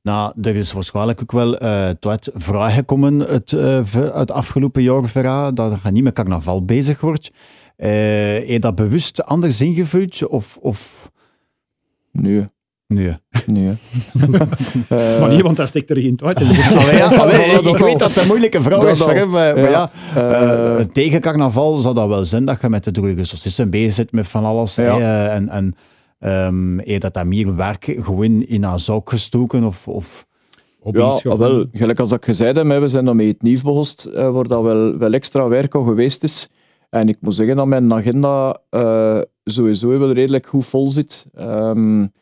Nou, 0.02 0.32
er 0.42 0.54
is 0.54 0.72
waarschijnlijk 0.72 1.20
ook 1.22 1.32
wel 1.32 1.62
uh, 1.62 1.90
het 2.00 2.30
vraag 2.34 2.74
gekomen 2.74 3.18
het, 3.18 3.52
uh, 3.52 3.92
het 3.94 4.30
afgelopen 4.30 4.82
jaar, 4.82 5.08
Vera, 5.08 5.52
dat 5.52 5.82
je 5.82 5.90
niet 5.90 6.02
met 6.02 6.14
carnaval 6.14 6.64
bezig 6.64 7.00
wordt. 7.00 7.30
Uh, 7.76 7.88
heb 7.88 8.46
je 8.46 8.58
dat 8.58 8.74
bewust 8.74 9.24
anders 9.24 9.60
ingevuld? 9.60 10.26
Of, 10.26 10.56
of... 10.60 11.10
Nee. 12.12 12.48
Nee. 12.86 13.16
Nee. 13.46 13.74
uh, 14.92 15.20
maar 15.20 15.28
niet, 15.28 15.42
want 15.42 15.56
hij 15.56 15.66
steekt 15.66 15.90
er 15.90 15.96
geen 15.96 16.16
tijd 16.16 16.40
in. 16.40 16.46
allee, 16.78 16.96
ja, 16.96 17.06
allee, 17.06 17.44
ik, 17.46 17.60
ik 17.60 17.76
weet 17.76 17.98
dat 17.98 18.08
het 18.08 18.16
een 18.16 18.26
moeilijke 18.26 18.62
vraag 18.62 18.82
is 18.82 18.98
voor 18.98 19.12
hem, 19.12 19.30
maar 19.30 19.58
ja, 19.58 19.90
ja 20.14 20.78
uh, 20.78 20.84
tegen 20.92 21.20
carnaval 21.20 21.76
zou 21.76 21.94
dat 21.94 22.08
wel 22.08 22.24
zijn 22.24 22.44
dat 22.44 22.60
je 22.60 22.68
met 22.68 22.84
de 22.84 22.90
droge 22.90 23.24
saucissen 23.24 23.70
bezig 23.70 23.92
zit 23.92 24.12
met 24.12 24.28
van 24.28 24.44
alles. 24.44 24.74
Ja. 24.74 25.28
En, 25.28 25.48
en 25.48 25.74
um, 26.20 26.80
je 26.84 26.98
dat 26.98 27.14
dan 27.14 27.28
meer 27.28 27.56
werk 27.56 27.96
gewoon 27.98 28.42
in 28.42 28.64
een 28.64 28.78
zak 28.78 29.10
gestoken? 29.10 29.64
Of, 29.64 29.88
of... 29.88 30.26
Ja, 30.82 31.36
wel, 31.36 31.66
gelijk 31.72 31.98
als 31.98 32.12
ik 32.12 32.24
gezegd 32.24 32.56
heb, 32.56 32.66
we 32.66 32.88
zijn 32.88 33.04
dan 33.04 33.16
met 33.16 33.26
het 33.26 33.42
nieuws 33.42 33.62
begost, 33.62 34.10
waar 34.12 34.48
dat 34.48 34.62
wel, 34.62 34.98
wel 34.98 35.12
extra 35.12 35.48
werk 35.48 35.74
al 35.74 35.84
geweest 35.84 36.22
is. 36.22 36.48
En 36.94 37.08
ik 37.08 37.16
moet 37.20 37.34
zeggen 37.34 37.56
dat 37.56 37.66
mijn 37.66 37.92
agenda 37.92 38.58
uh, 38.70 39.20
sowieso 39.44 39.98
wel 39.98 40.12
redelijk 40.12 40.46
goed 40.46 40.66
vol 40.66 40.90
zit. 40.90 41.26
Um, 41.38 42.12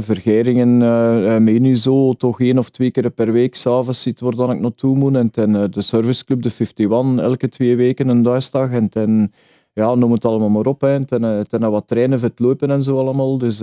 vergeringen 0.00 0.80
uh, 0.80 1.38
meen 1.38 1.62
nu 1.62 1.76
zo 1.76 2.12
toch 2.12 2.40
één 2.40 2.58
of 2.58 2.70
twee 2.70 2.90
keer 2.90 3.10
per 3.10 3.32
week 3.32 3.54
s'avonds 3.54 4.02
zit 4.02 4.20
waar 4.20 4.34
dan 4.34 4.50
ik 4.50 4.60
naartoe 4.60 4.96
moet. 4.96 5.14
En 5.14 5.30
ten, 5.30 5.70
de 5.70 5.80
serviceclub, 5.80 6.42
de 6.42 6.50
51, 6.58 7.24
elke 7.24 7.48
twee 7.48 7.76
weken 7.76 8.08
een 8.08 8.22
duisdag. 8.22 8.70
En 8.70 8.88
ten, 8.88 9.32
ja, 9.72 9.94
noem 9.94 10.12
het 10.12 10.24
allemaal 10.24 10.48
maar 10.48 10.66
op. 10.66 10.82
En 10.82 11.06
ten, 11.06 11.48
ten 11.48 11.70
wat 11.70 11.88
trainen, 11.88 12.18
vet 12.18 12.38
lopen 12.38 12.70
en 12.70 12.82
zo 12.82 12.98
allemaal. 12.98 13.38
Dus 13.38 13.58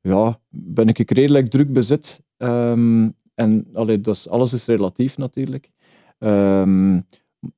ja, 0.00 0.40
ben 0.50 0.88
ik 0.88 1.10
redelijk 1.10 1.48
druk 1.48 1.72
bezet. 1.72 2.22
Um, 2.38 3.14
en 3.34 3.66
allee, 3.72 4.00
dus 4.00 4.28
alles 4.28 4.52
is 4.52 4.66
relatief 4.66 5.18
natuurlijk. 5.18 5.70
Um, 6.18 7.06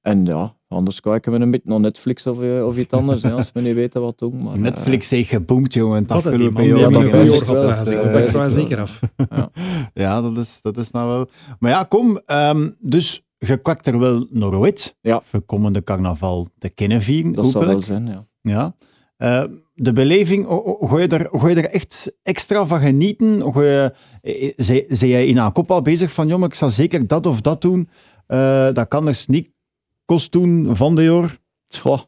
en 0.00 0.25
ja, 0.25 0.54
anders 0.76 1.00
kijken 1.00 1.32
we 1.32 1.38
een 1.38 1.50
beetje 1.50 1.68
naar 1.68 1.80
Netflix 1.80 2.26
of, 2.26 2.38
of 2.62 2.76
iets 2.76 2.92
anders, 2.92 3.22
hè, 3.22 3.32
als 3.32 3.52
we 3.52 3.60
niet 3.60 3.74
weten 3.74 4.00
wat 4.00 4.18
doen. 4.18 4.42
Maar, 4.42 4.58
Netflix 4.58 5.10
heeft 5.10 5.28
geboomd, 5.28 5.74
jongen, 5.74 5.98
het 5.98 6.08
dat 6.08 6.16
afgelopen 6.16 6.64
jaar. 6.66 6.78
jaar. 6.78 6.90
Ja, 6.92 7.10
Dat 7.12 7.26
is 7.26 7.46
wel- 7.46 7.62
wel. 7.84 8.24
Ik 8.24 8.32
ben 8.32 8.40
er 8.42 8.50
zeker 8.50 8.80
af. 8.80 9.00
Ja. 9.30 9.50
Ja, 9.94 10.20
dat 10.20 10.36
is, 10.38 10.58
dat 10.62 10.76
is 10.76 10.90
nou 10.90 11.08
wel... 11.08 11.28
Maar 11.58 11.70
ja, 11.70 11.82
kom, 11.82 12.20
ehm, 12.26 12.70
dus 12.80 13.26
je 13.38 13.56
kwakt 13.56 13.86
er 13.86 13.98
wel 13.98 14.26
naar 14.30 14.62
uit 14.62 14.96
Ja. 15.00 15.22
voor 15.24 15.40
komende 15.40 15.84
carnaval 15.84 16.48
te 16.58 16.68
kennen 16.68 17.02
vieren, 17.02 17.32
Dat 17.32 17.46
zal 17.46 17.66
wel 17.66 17.82
zijn, 17.82 18.06
ja. 18.06 18.26
Ja. 18.42 18.74
Eh, 19.16 19.44
de 19.74 19.92
beleving, 19.92 20.46
ga 20.80 20.98
je, 20.98 21.06
er, 21.08 21.28
ga 21.32 21.48
je 21.48 21.54
er 21.54 21.70
echt 21.70 22.12
extra 22.22 22.66
van 22.66 22.80
genieten? 22.80 23.52
Ga 23.52 23.62
je, 23.62 23.92
eh, 24.22 24.52
zij, 24.56 24.84
zij 24.88 25.08
jij 25.08 25.26
in 25.26 25.36
een 25.38 25.52
kop 25.52 25.70
al 25.70 25.82
bezig 25.82 26.12
van, 26.12 26.28
jongen, 26.28 26.46
ik 26.48 26.54
zal 26.54 26.70
zeker 26.70 27.06
dat 27.06 27.26
of 27.26 27.40
dat 27.40 27.62
doen. 27.62 27.88
Eh, 28.26 28.72
dat 28.72 28.88
kan 28.88 29.04
dus 29.04 29.26
niet 29.26 29.50
kost 30.11 30.33
doen 30.33 30.76
van 30.76 30.95
de 30.95 31.02
jaar. 31.02 31.38
Goh, 31.79 31.99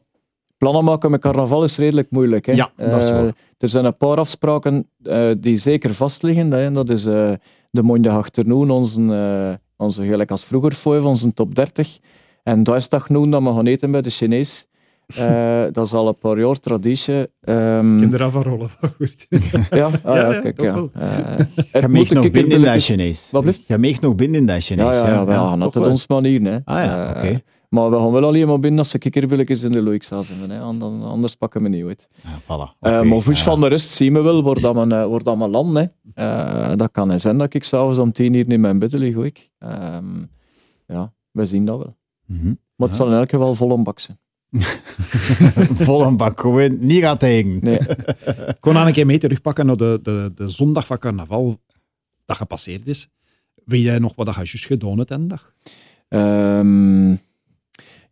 plannen 0.57 0.83
maken 0.83 1.11
met 1.11 1.21
carnaval 1.21 1.63
is 1.63 1.77
redelijk 1.77 2.07
moeilijk. 2.11 2.45
Hè? 2.45 2.51
Ja, 2.53 2.71
dat 2.75 3.01
is 3.03 3.09
Eh, 3.09 3.25
er 3.57 3.69
zijn 3.69 3.85
een 3.85 3.97
paar 3.97 4.17
afspraken 4.17 4.87
eh, 5.03 5.31
die 5.37 5.57
zeker 5.57 5.93
vastliggen. 5.93 6.51
Hè? 6.51 6.71
Dat 6.71 6.89
is 6.89 7.05
eh, 7.05 7.31
de 7.71 7.83
Monday 7.83 8.11
Achternoon, 8.13 8.69
onze, 8.69 9.01
eh, 9.01 9.55
onze, 9.85 10.05
gelijk 10.05 10.31
als 10.31 10.45
vroeger 10.45 10.73
voor 10.73 11.01
onze 11.01 11.33
top 11.33 11.55
30. 11.55 11.99
En 12.43 12.63
Duitsdag 12.63 13.09
noen 13.09 13.29
dat 13.31 13.43
we 13.43 13.49
gaan 13.53 13.65
eten 13.67 13.91
bij 13.91 14.01
de 14.01 14.09
Chinees. 14.09 14.67
Eh, 15.15 15.63
dat 15.75 15.85
is 15.85 15.93
al 15.93 16.07
een 16.07 16.17
paar 16.17 16.39
jaar 16.39 16.59
traditie. 16.59 17.27
Ehm, 17.41 17.95
Ik 17.95 18.01
heb 18.01 18.13
er 18.13 18.23
af 18.23 18.31
van 18.31 18.41
rollen. 18.43 18.69
Goed. 18.97 19.27
ja, 19.79 19.85
ah, 19.85 20.15
ja, 20.15 20.31
ja, 20.31 20.39
kijk, 20.41 20.61
ja. 20.61 20.75
Je 20.75 21.65
het 21.71 21.87
meegt 21.87 22.13
nog 22.13 22.29
binnen 22.31 22.57
in 22.57 22.63
dat 22.63 22.83
Chinees. 22.83 23.29
Wat 23.31 23.41
blieft? 23.41 23.67
Je 23.67 23.77
meegt 23.77 24.01
nog 24.01 24.15
binnen 24.15 24.39
in 24.39 24.45
dat 24.45 24.63
Chinees. 24.63 24.85
Ja, 24.85 24.93
ja, 25.07 25.13
ja, 25.13 25.25
we 25.25 25.31
gaan 25.31 25.59
toch 25.59 25.67
het 25.67 25.75
op 25.75 25.81
wel. 25.81 25.91
ons 25.91 26.07
manier. 26.07 26.41
Hè. 26.41 26.57
Ah 26.63 26.83
ja, 26.83 27.13
Eh, 27.13 27.17
oké. 27.17 27.41
Maar 27.73 27.89
we 27.89 27.95
gaan 27.97 28.11
wel 28.11 28.23
alleen 28.25 28.47
maar 28.47 28.59
binnen 28.59 28.79
als 28.79 28.89
ze 28.89 28.97
kikkerbilletjes 28.97 29.63
in 29.63 29.71
de. 29.71 29.99
Hè. 30.47 30.59
Ander- 30.59 31.03
Anders 31.03 31.35
pakken 31.35 31.61
we 31.63 31.69
niet 31.69 31.85
uit. 31.85 32.09
Ja, 32.23 32.39
voilà. 32.41 32.77
Eh, 32.79 33.01
maar 33.01 33.21
voets 33.21 33.37
ja. 33.39 33.43
van 33.45 33.59
de 33.61 33.67
rest 33.67 33.89
zien 33.89 34.13
we 34.13 34.21
wel 34.21 34.43
waar 34.43 34.59
dat 34.59 34.75
men, 34.75 34.91
eh, 34.91 35.07
waar 35.09 35.23
dat 35.23 35.37
men 35.37 35.49
land. 35.49 35.73
Hè. 35.73 35.85
Eh, 36.13 36.75
dat 36.75 36.91
kan 36.91 37.19
zijn 37.19 37.37
dat 37.37 37.53
ik 37.53 37.63
s'avonds 37.63 37.97
om 37.97 38.11
tien 38.11 38.33
uur 38.33 38.51
in 38.51 38.61
mijn 38.61 38.79
bed 38.79 38.93
lig. 38.93 39.15
Ik. 39.15 39.51
Ehm, 39.59 40.05
ja, 40.87 41.13
we 41.31 41.45
zien 41.45 41.65
dat 41.65 41.77
wel. 41.77 41.95
Mhm. 42.25 42.45
Maar 42.75 42.87
het 42.87 42.97
Ja. 42.97 43.03
zal 43.03 43.07
in 43.07 43.17
elk 43.17 43.29
geval 43.29 43.55
vol 43.55 43.71
een 43.71 43.83
bak 43.83 43.99
zijn. 43.99 44.19
Vol 45.85 46.01
een 46.03 46.17
bak, 46.17 46.39
gewoon 46.39 46.77
niet 46.85 47.01
gaan 47.03 47.17
tegen. 47.17 47.57
Nee. 47.61 47.79
Ik 48.53 48.57
kon 48.59 48.77
aan 48.77 48.87
een 48.87 48.93
keer 48.93 49.05
mee 49.05 49.17
terugpakken 49.17 49.65
naar 49.65 49.77
de, 49.77 49.99
de, 50.03 50.31
de 50.35 50.49
zondag 50.49 50.85
van 50.85 50.97
carnaval 50.97 51.59
dat 52.25 52.37
gepasseerd 52.37 52.87
is. 52.87 53.07
Weet 53.65 53.81
jij 53.81 53.99
nog 53.99 54.15
wat 54.15 54.27
je 54.27 54.33
juist 54.35 54.65
gedaan 54.65 54.97
hebt 54.97 55.11
en 55.11 55.27
dag? 55.27 55.53
Ehm, 56.07 57.15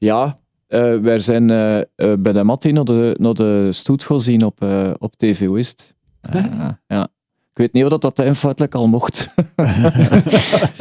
ja, 0.01 0.39
eh, 0.67 0.97
wij 0.97 1.19
zijn 1.19 1.49
eh, 1.49 1.79
eh, 1.79 1.85
bij 2.19 2.31
de 2.31 2.43
Matti 2.43 2.71
naar 2.71 2.83
de, 2.83 3.15
naar 3.19 3.33
de 3.33 3.69
stoet 3.71 4.03
gezien 4.03 4.45
op, 4.45 4.65
op 4.99 5.15
TV 5.15 5.49
West. 5.49 5.95
Eh, 6.21 6.69
ja. 6.87 7.07
Ik 7.51 7.57
weet 7.57 7.73
niet 7.73 7.83
of 7.83 7.89
dat, 7.89 8.15
dat 8.15 8.37
feitelijk 8.37 8.75
al 8.75 8.87
mocht. 8.87 9.29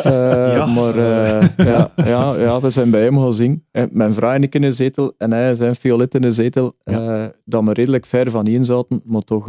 Ja. 0.02 0.66
Maar 0.66 0.98
ja, 1.56 1.90
ja, 1.96 2.34
ja, 2.34 2.60
we 2.60 2.70
zijn 2.70 2.90
bij 2.90 3.02
hem 3.02 3.18
gezien. 3.18 3.64
Mijn 3.90 4.12
vrouw 4.12 4.32
en 4.32 4.42
ik 4.42 4.54
in 4.54 4.62
een 4.62 4.72
zetel 4.72 5.14
en 5.18 5.32
hij 5.32 5.54
zijn 5.54 5.74
violet 5.74 6.14
in 6.14 6.24
een 6.24 6.32
zetel. 6.32 6.76
dat 7.44 7.64
we 7.64 7.72
redelijk 7.72 8.06
ver 8.06 8.30
van 8.30 8.46
in 8.46 8.64
zaten, 8.64 9.02
maar 9.04 9.22
toch... 9.22 9.46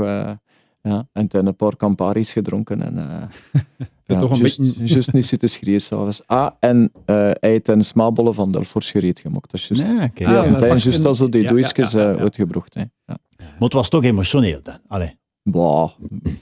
ja, 0.82 1.08
en 1.14 1.28
toen 1.28 1.46
een 1.46 1.56
paar 1.56 1.78
Camparis 1.78 2.32
gedronken. 2.32 2.82
En, 2.82 2.98
eh, 2.98 3.88
ja, 4.14 4.20
toch 4.20 4.32
een 4.32 4.38
juist, 4.38 4.58
beetje- 4.58 4.86
juist 4.94 5.14
niet 5.14 5.26
zitten 5.26 5.50
schreeuwen 5.50 5.82
s'avonds. 5.82 6.22
Ah, 6.26 6.50
en 6.60 6.92
eh, 7.06 7.16
hij 7.16 7.36
heeft 7.40 7.68
een 7.68 7.84
smaakbollen 7.84 8.34
van 8.34 8.52
Delfors 8.52 8.92
gereed 8.92 9.20
gemaakt. 9.20 9.52
Dat 9.52 9.60
is 9.60 9.68
juist. 9.68 9.84
Ja, 9.98 10.04
oké. 10.04 10.26
Ah, 10.26 10.46
Ja, 10.46 10.52
dat 10.52 10.60
hij 10.62 10.70
is 10.76 10.84
juist 10.84 11.00
in- 11.00 11.06
al 11.06 11.16
zo 11.16 11.30
die 11.30 11.42
ja, 11.42 11.50
ja, 11.50 11.56
doosjes 11.56 11.92
ja, 11.92 12.02
ja, 12.02 12.10
eh, 12.10 12.16
ja. 12.16 12.22
uitgebracht. 12.22 12.74
Hè. 12.74 12.82
Ja. 12.82 13.18
Maar 13.38 13.56
het 13.60 13.74
was 13.74 13.90
toch 13.90 14.04
emotioneel 14.04 14.60
dan. 14.62 14.78
Allee. 14.88 15.20
Bah, 15.44 15.90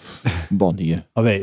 bah 0.50 0.74
niet. 0.76 1.02
Allee, 1.14 1.42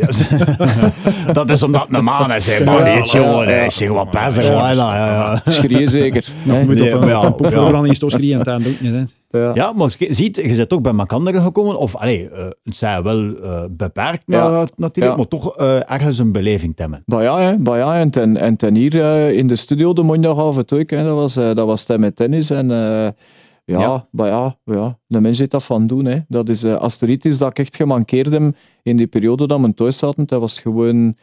dat 1.32 1.50
is 1.50 1.62
omdat 1.62 1.86
het 1.86 1.96
een 1.96 2.04
man 2.04 2.32
is, 2.32 2.46
hè. 2.46 2.56
Ja, 2.56 2.96
niet, 2.96 3.10
ja, 3.10 3.18
jongen. 3.20 3.48
ja. 3.48 3.68
Ja. 3.78 4.72
ja, 4.72 4.72
ja, 4.72 5.40
ja. 5.44 5.50
Schreeuwen 5.50 5.88
zeker. 5.88 6.28
Nee, 6.42 6.60
op 6.60 6.66
maar 6.66 6.76
een, 6.76 6.84
ja, 6.84 6.96
op 6.96 7.02
een 7.02 7.08
ja. 7.08 7.30
poepverbranding 7.30 7.88
is 7.92 7.98
toch 7.98 8.10
schreeuwen 8.10 8.38
en 8.38 8.44
dat 8.44 8.62
doet 8.62 8.80
niet. 8.80 9.14
Ja. 9.38 9.54
Ja, 9.54 9.72
maar 9.72 9.94
je 9.98 10.14
ziet, 10.14 10.36
je 10.36 10.56
bent 10.56 10.72
ook 10.72 10.82
bij 10.82 10.92
Makanderen 10.92 11.42
gekomen. 11.42 11.78
Of, 11.78 11.94
allee, 11.96 12.28
eh, 12.28 12.48
het 12.62 12.76
zijn 12.76 13.02
wel 13.02 13.34
eh, 13.36 13.64
beperkt 13.70 14.22
Ja. 14.26 14.48
maar, 14.50 14.68
natuurlijk, 14.76 15.14
Ja. 15.14 15.16
maar 15.20 15.28
toch 15.28 15.56
eh, 15.56 15.90
ergens 15.90 16.18
een 16.18 16.32
beleving 16.32 16.76
te 16.76 16.82
hebben. 16.82 17.02
Bah 17.06 17.22
ja, 17.22 17.38
hè. 17.40 17.58
Bah 17.58 17.76
ja, 17.76 17.98
en 18.00 18.10
ten, 18.10 18.36
en 18.36 18.56
ten 18.56 18.74
hier 18.74 18.94
in 19.32 19.46
de 19.46 19.56
studio 19.56 19.92
de 19.92 20.02
maandagavond 20.02 20.72
ook. 20.72 20.90
Hè. 20.90 21.04
Dat 21.04 21.14
was, 21.16 21.34
dat 21.34 21.66
was 21.66 21.84
ten 21.84 22.00
met 22.00 22.16
tennis. 22.16 22.50
En 22.50 22.68
ja, 22.68 23.80
Ja. 23.80 24.06
bah 24.10 24.28
ja, 24.28 24.56
ja, 24.74 24.98
de 25.06 25.20
mens 25.20 25.38
heeft 25.38 25.50
dat 25.50 25.64
van 25.64 25.86
doen. 25.86 26.04
Hè. 26.04 26.18
Dat 26.28 26.48
is, 26.48 26.64
eh, 26.64 26.74
als 26.76 27.00
er 27.00 27.10
iets 27.10 27.24
is 27.26 27.38
dat 27.38 27.50
ik 27.50 27.58
echt 27.58 27.76
gemankeerd 27.76 28.32
heb 28.32 28.56
in 28.82 28.96
die 28.96 29.06
periode 29.06 29.46
dat 29.46 29.60
we 29.60 29.74
thuis 29.74 29.98
zaten, 29.98 30.26
dat 30.26 30.40
was 30.40 30.60
gewoon 30.60 31.14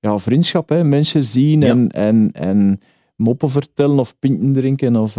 ja, 0.00 0.18
vriendschap. 0.18 0.68
Hè. 0.68 0.84
Mensen 0.84 1.22
zien 1.22 1.60
Ja. 1.60 1.68
en, 1.68 1.88
en, 1.88 2.30
en 2.32 2.80
moppen 3.16 3.50
vertellen 3.50 3.98
of 3.98 4.18
pinten 4.18 4.52
drinken. 4.52 4.96
Of 4.96 5.14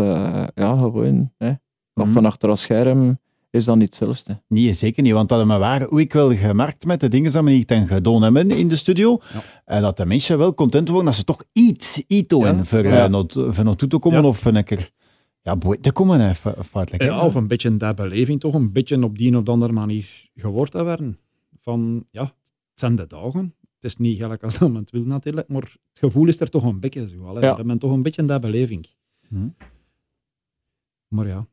ja, 0.55 0.77
gewoon. 0.77 1.31
Hè. 1.37 1.51
Maar 1.97 2.05
Mhm. 2.05 2.15
van 2.15 2.25
achter 2.25 2.49
het 2.49 2.59
scherm 2.59 3.19
is 3.49 3.65
dat 3.65 3.75
niet 3.75 3.85
hetzelfde. 3.85 4.41
Nee, 4.47 4.73
zeker 4.73 5.03
niet. 5.03 5.13
Want 5.13 5.29
dat 5.29 5.37
hebben 5.37 5.55
we 5.55 5.61
waar 5.61 5.87
ook 5.89 6.13
wel 6.13 6.35
gemerkt 6.35 6.85
met 6.85 6.99
de 6.99 7.07
dingen 7.07 7.31
die 7.31 7.41
we 7.41 7.49
niet 7.49 7.67
ten 7.67 7.87
gedaan 7.87 8.21
hebben 8.21 8.51
in 8.51 8.67
de 8.67 8.75
studio. 8.75 9.19
Ja. 9.33 9.43
En 9.65 9.81
dat 9.81 9.97
de 9.97 10.05
mensen 10.05 10.37
wel 10.37 10.53
content 10.53 10.87
worden 10.87 11.05
dat 11.05 11.15
ze 11.15 11.23
toch 11.23 11.43
iets, 11.53 12.03
iets 12.07 12.27
doen 12.27 12.39
Ja, 12.45 12.63
voor, 12.63 12.83
ja. 12.83 13.09
eh, 13.09 13.23
voor 13.51 13.63
naartoe 13.63 13.87
te 13.87 13.97
komen 13.97 14.21
Ja. 14.21 14.27
of 14.27 14.45
een 14.45 14.63
keer 14.63 14.91
ja, 15.41 15.55
boeit 15.55 15.83
te 15.83 15.91
komen. 15.91 16.19
Hè, 16.19 16.35
fe- 16.35 16.63
feitelijk, 16.63 17.03
hè. 17.03 17.09
Ja, 17.09 17.25
of 17.25 17.35
een 17.35 17.47
beetje 17.47 17.77
dat 17.77 17.95
beleving 17.95 18.39
toch 18.39 18.53
een 18.53 18.71
beetje 18.71 19.03
op 19.03 19.17
die 19.17 19.37
of 19.37 19.43
de 19.43 19.51
andere 19.51 19.71
manier 19.73 20.29
gehoord 20.35 20.71
te 20.71 20.83
werden. 20.83 21.17
Van, 21.61 22.05
ja, 22.11 22.21
het 22.23 22.51
zijn 22.73 22.95
de 22.95 23.07
dagen. 23.07 23.53
Het 23.75 23.83
is 23.85 23.97
niet 23.97 24.17
gelijk 24.17 24.43
als 24.43 24.57
dat 24.57 24.71
men 24.71 24.81
het 24.81 24.91
wil 24.91 25.03
natuurlijk, 25.03 25.47
maar 25.47 25.61
het 25.61 25.99
gevoel 25.99 26.27
is 26.27 26.39
er 26.39 26.49
toch 26.49 26.63
een 26.63 26.79
beetje 26.79 27.07
zo. 27.07 27.33
Ja. 27.33 27.39
We 27.39 27.45
hebben 27.45 27.77
toch 27.79 27.91
een 27.91 28.01
beetje 28.03 28.25
dat 28.25 28.41
beleving. 28.41 28.87
Hm. 29.27 29.47
Maar 31.07 31.27
ja, 31.27 31.47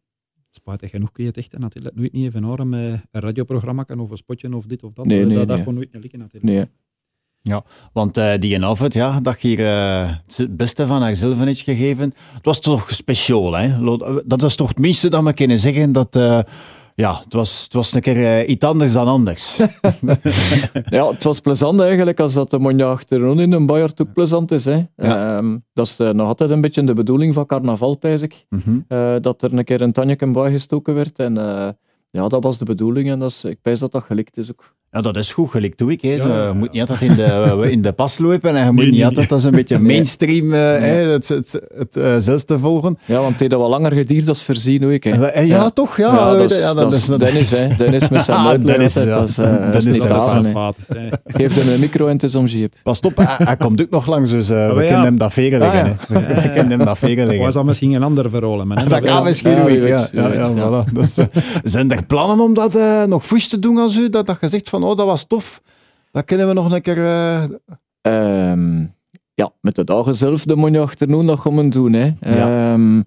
spijtig 0.55 0.91
genoeg 0.91 1.13
kun 1.13 1.23
je 1.23 1.29
het 1.29 1.39
echt 1.39 1.59
natuurlijk 1.59 1.95
nooit 1.95 2.13
niet 2.13 2.25
even 2.25 2.43
horen 2.43 2.69
met 2.69 3.05
een 3.11 3.21
radioprogramma 3.21 3.85
of 3.97 4.11
een 4.11 4.17
spotje 4.17 4.57
of 4.57 4.67
dit 4.67 4.83
of 4.83 4.93
dat. 4.93 5.07
Nee, 5.07 5.19
dat 5.19 5.29
nee, 5.29 5.37
dat 5.37 5.47
nee. 5.47 5.59
gewoon 5.59 5.75
nooit 5.75 5.93
niet 5.93 6.03
lukken 6.03 6.19
natuurlijk. 6.19 6.53
Nee. 6.53 6.67
Ja, 7.47 7.65
want 7.93 8.17
eh, 8.17 8.33
die 8.39 8.65
avond, 8.65 8.93
ja, 8.95 9.21
dat 9.21 9.41
je 9.43 9.49
hier 9.49 9.67
eh, 9.67 10.11
het 10.37 10.57
beste 10.57 10.87
van 10.87 11.03
haarzelf 11.03 11.39
heeft 11.39 11.61
gegeven. 11.61 12.15
Het 12.35 12.45
was 12.45 12.61
toch 12.61 12.91
speciaal, 12.91 13.53
hè? 13.53 13.79
Lo- 13.79 14.23
Dat 14.27 14.43
is 14.43 14.55
toch 14.57 14.69
het 14.69 14.79
minste 14.79 15.09
dat 15.11 15.23
we 15.25 15.35
kunnen 15.35 15.61
zeggen. 15.61 15.93
Dat, 15.93 16.17
eh, 16.17 16.39
ja, 16.95 17.19
het 17.25 17.33
was, 17.33 17.63
het 17.65 17.73
was 17.73 17.93
een 17.95 18.01
keer 18.01 18.25
eh, 18.39 18.49
iets 18.49 18.65
anders 18.65 18.93
dan 18.93 19.07
anders. 19.07 19.57
Ja, 20.91 21.09
het 21.11 21.25
was 21.25 21.41
plezant 21.41 21.81
eigenlijk, 21.81 22.21
als 22.21 22.35
dat 22.35 22.51
de 22.51 22.59
monja 22.59 22.87
achterom 22.91 23.39
in 23.41 23.53
een 23.53 23.67
Bayard 23.67 24.01
ook 24.01 24.13
plezant 24.13 24.51
is. 24.51 24.65
Hè. 24.65 24.83
Ehm, 24.97 25.59
dat 25.73 25.87
is 25.87 25.99
eh, 25.99 26.11
nog 26.11 26.27
altijd 26.27 26.51
een 26.51 26.61
beetje 26.61 26.85
de 26.85 26.95
bedoeling 26.95 27.35
van 27.35 27.47
carnaval, 27.47 27.95
pijs 27.97 28.23
ik. 28.23 28.47
Mhm. 28.49 28.79
Eh, 28.89 29.15
dat 29.21 29.43
er 29.43 29.53
een 29.53 29.65
keer 29.65 29.81
een 29.81 29.93
tanneke 29.93 30.31
bij 30.31 30.51
gestoken 30.51 30.95
werd. 30.95 31.19
En 31.19 31.39
eh, 31.39 31.69
ja, 32.11 32.29
dat 32.29 32.43
was 32.43 32.59
de 32.59 32.65
bedoeling 32.65 33.11
en 33.11 33.19
dat 33.19 33.31
is, 33.31 33.45
ik 33.45 33.59
pijs 33.63 33.79
dat 33.79 33.93
dat 33.93 34.03
gelikt 34.05 34.37
is 34.37 34.51
ook. 34.51 34.75
Ja, 34.95 35.01
dat 35.01 35.17
is 35.17 35.33
goed, 35.33 35.51
gelijk 35.51 35.79
doe 35.79 35.93
ik. 35.93 36.03
Hè. 36.03 36.09
Ja, 36.15 36.27
ja, 36.27 36.47
Je 36.47 36.53
moet 36.55 36.73
niet 36.73 36.81
altijd 36.81 37.01
in 37.01 37.15
de, 37.15 37.67
in 37.71 37.83
de 37.83 37.93
pas 37.93 38.19
lopen 38.19 38.57
en 38.57 38.65
je 38.65 38.71
moet 38.71 38.75
Nee, 38.81 38.85
niet 38.87 38.95
nee, 38.95 39.05
altijd 39.07 39.33
als 39.33 39.45
een 39.45 39.51
beetje 39.51 39.79
mainstream 39.91 40.53
eh, 40.53 40.59
hè, 40.61 40.87
het, 40.87 41.29
het, 41.29 41.61
het, 41.79 41.97
eh, 41.97 42.15
zelfs 42.19 42.45
te 42.45 42.59
volgen. 42.59 42.99
Ja, 43.05 43.15
want 43.19 43.29
het 43.31 43.39
heeft 43.39 43.51
dat 43.51 43.61
wel 43.61 43.69
langer 43.69 43.93
gedierd 43.93 44.29
als 44.29 44.45
voorzien, 44.45 44.83
hoe 44.83 44.93
ik. 44.93 45.05
Hè. 45.05 45.27
Eh, 45.27 45.47
ja, 45.47 45.57
Ja. 45.57 45.71
toch? 45.71 45.97
Ja, 45.97 46.35
dat 46.37 46.51
is, 46.51 46.61
ja, 46.61 46.75
dat 46.75 46.93
is 46.93 47.07
Dennis, 47.07 47.51
hè. 47.51 47.69
Dennis 47.77 48.09
met 48.09 48.23
zijn 48.25 48.39
Ah, 48.45 48.47
uitleg 48.47 48.77
Dennis, 48.77 48.95
ja. 48.95 49.05
Dat 49.05 49.29
is, 49.29 49.39
eh, 49.39 49.47
Dennis, 49.57 49.85
niet 49.85 50.09
dat 50.09 50.37
is. 50.45 50.53
Geef 51.25 51.55
hem 51.65 51.75
een 51.75 51.81
micro 51.81 52.07
en 52.07 52.13
het 52.13 52.23
is 52.23 52.35
om 52.35 52.45
jeep. 52.47 52.75
Pas 52.83 53.01
op, 53.01 53.17
hij, 53.17 53.27
hij 53.47 53.57
komt 53.57 53.83
ook 53.83 53.91
nog 53.91 54.07
langs, 54.07 54.31
dus 54.31 54.49
eh, 54.51 54.57
we 54.75 54.83
ja. 54.83 54.87
kunnen 54.87 55.05
hem 55.05 55.19
dat 55.19 55.31
Ah, 55.37 55.37
leggen. 55.37 55.61
ja. 55.61 55.97
hè. 56.09 56.43
We 56.43 56.51
kunnen 56.51 56.71
hem 56.71 56.85
dat 56.85 56.99
veren 56.99 57.17
Was 57.27 57.35
leggen. 57.37 57.53
dat 57.53 57.65
misschien 57.65 57.93
een 57.93 58.03
ander 58.03 58.31
verhaal, 58.31 58.65
maar 58.65 58.89
Dat 58.89 59.01
kan 59.01 59.25
misschien 59.25 59.51
Ja, 59.51 59.63
ook, 59.63 59.69
ja. 59.69 60.09
eh, 60.13 61.25
zijn 61.65 61.91
er 61.91 62.05
plannen 62.07 62.41
om 62.41 62.55
dat 62.55 62.75
eh, 62.75 63.05
nog 63.05 63.27
voes 63.27 63.49
te 63.49 63.59
doen 63.59 63.79
als 63.79 63.97
u? 63.97 64.09
Dat, 64.11 64.27
dat 64.27 64.37
je 64.41 64.49
zegt 64.49 64.69
van, 64.69 64.83
oh, 64.85 64.97
dat 64.97 65.07
was 65.07 65.25
tof. 65.25 65.63
Dat 66.11 66.25
kunnen 66.25 66.49
we 66.49 66.53
nog 66.53 66.73
een 66.73 66.83
keer... 66.83 66.99
eh, 66.99 67.45
Ehm, 68.01 68.85
ja, 69.35 69.51
met 69.61 69.75
de 69.75 69.85
dagen 69.85 70.15
zelf, 70.17 70.45
de 70.45 70.57
monja 70.57 70.81
achternoen, 70.81 71.27
dat 71.27 71.39
gaan 71.41 71.57
we 71.57 71.69
doen. 71.69 71.93
Hè. 71.93 72.13
Ja. 72.21 72.73
Ehm, 72.73 73.01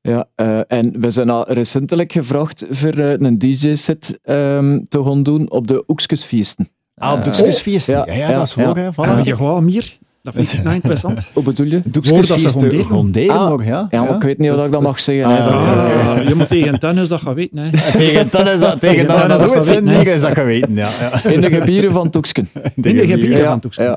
ja, 0.00 0.28
eh, 0.34 0.60
en 0.66 1.00
we 1.00 1.10
zijn 1.10 1.30
al 1.30 1.44
recentelijk 1.52 2.12
gevraagd 2.12 2.64
voor 2.70 2.88
eh, 2.92 3.12
een 3.18 3.38
DJ-set 3.38 4.18
ehm, 4.22 4.80
te 4.88 5.02
gaan 5.04 5.22
doen 5.22 5.50
op 5.50 5.66
de 5.66 5.84
Oekskesfeesten. 5.86 6.68
Ah, 6.94 7.12
op 7.12 7.24
de 7.24 7.30
Eh, 7.30 7.36
Oekskesfeest. 7.36 7.86
Ja, 7.86 8.06
ja, 8.06 8.12
ja, 8.12 8.28
ja, 8.30 8.36
dat 8.38 8.46
is 8.46 8.54
ja. 8.54 8.64
hoor, 8.64 8.76
hè. 8.76 8.90
Voilà. 8.92 9.22
je 9.24 9.36
gewoon 9.36 9.64
meer. 9.64 9.98
Dat 10.26 10.34
vind 10.34 10.52
ik 10.52 10.62
nou 10.62 10.74
interessant. 10.74 11.20
Hoe 11.32 11.42
bedoel 11.42 11.66
je? 11.66 11.82
Dat 11.84 12.08
gonderen. 12.08 12.78
eh, 12.80 12.86
gonderen 12.86 13.36
Ah, 13.38 13.48
nog, 13.48 13.64
ja. 13.64 13.86
Ja, 13.90 14.02
maar 14.02 14.14
ik 14.14 14.22
weet 14.22 14.38
niet 14.38 14.50
of 14.50 14.64
ik 14.66 14.72
dat 14.72 14.82
mag 14.82 15.00
zeggen. 15.00 15.24
Ah, 15.24 15.44
Dat 15.46 15.60
is, 15.60 15.66
ja. 15.66 16.28
je 16.28 16.34
moet 16.34 16.48
tegen 16.48 16.80
tennis 16.80 17.08
dat 17.08 17.20
gaan 17.20 17.34
weten. 17.34 17.58
Hè. 17.58 17.70
Tegen 17.98 18.28
dan 18.30 18.48
is 18.48 18.60
dat, 18.60 18.80
tegen 18.80 19.06
dat 19.06 19.22
is 19.22 19.28
dat 19.28 19.68
hè. 19.68 20.10
is 20.14 20.20
dat 20.20 20.32
geweten, 20.32 20.74
ja. 20.74 20.88
ja. 21.00 21.30
in 21.30 21.40
de 21.40 21.50
gebieden 21.50 21.92
van 21.92 22.10
Toeksken. 22.10 22.48
In 22.74 22.82
de 22.82 23.06
gebieden 23.06 23.38
Ja, 23.38 23.48
van 23.50 23.60
Toeksken. 23.60 23.96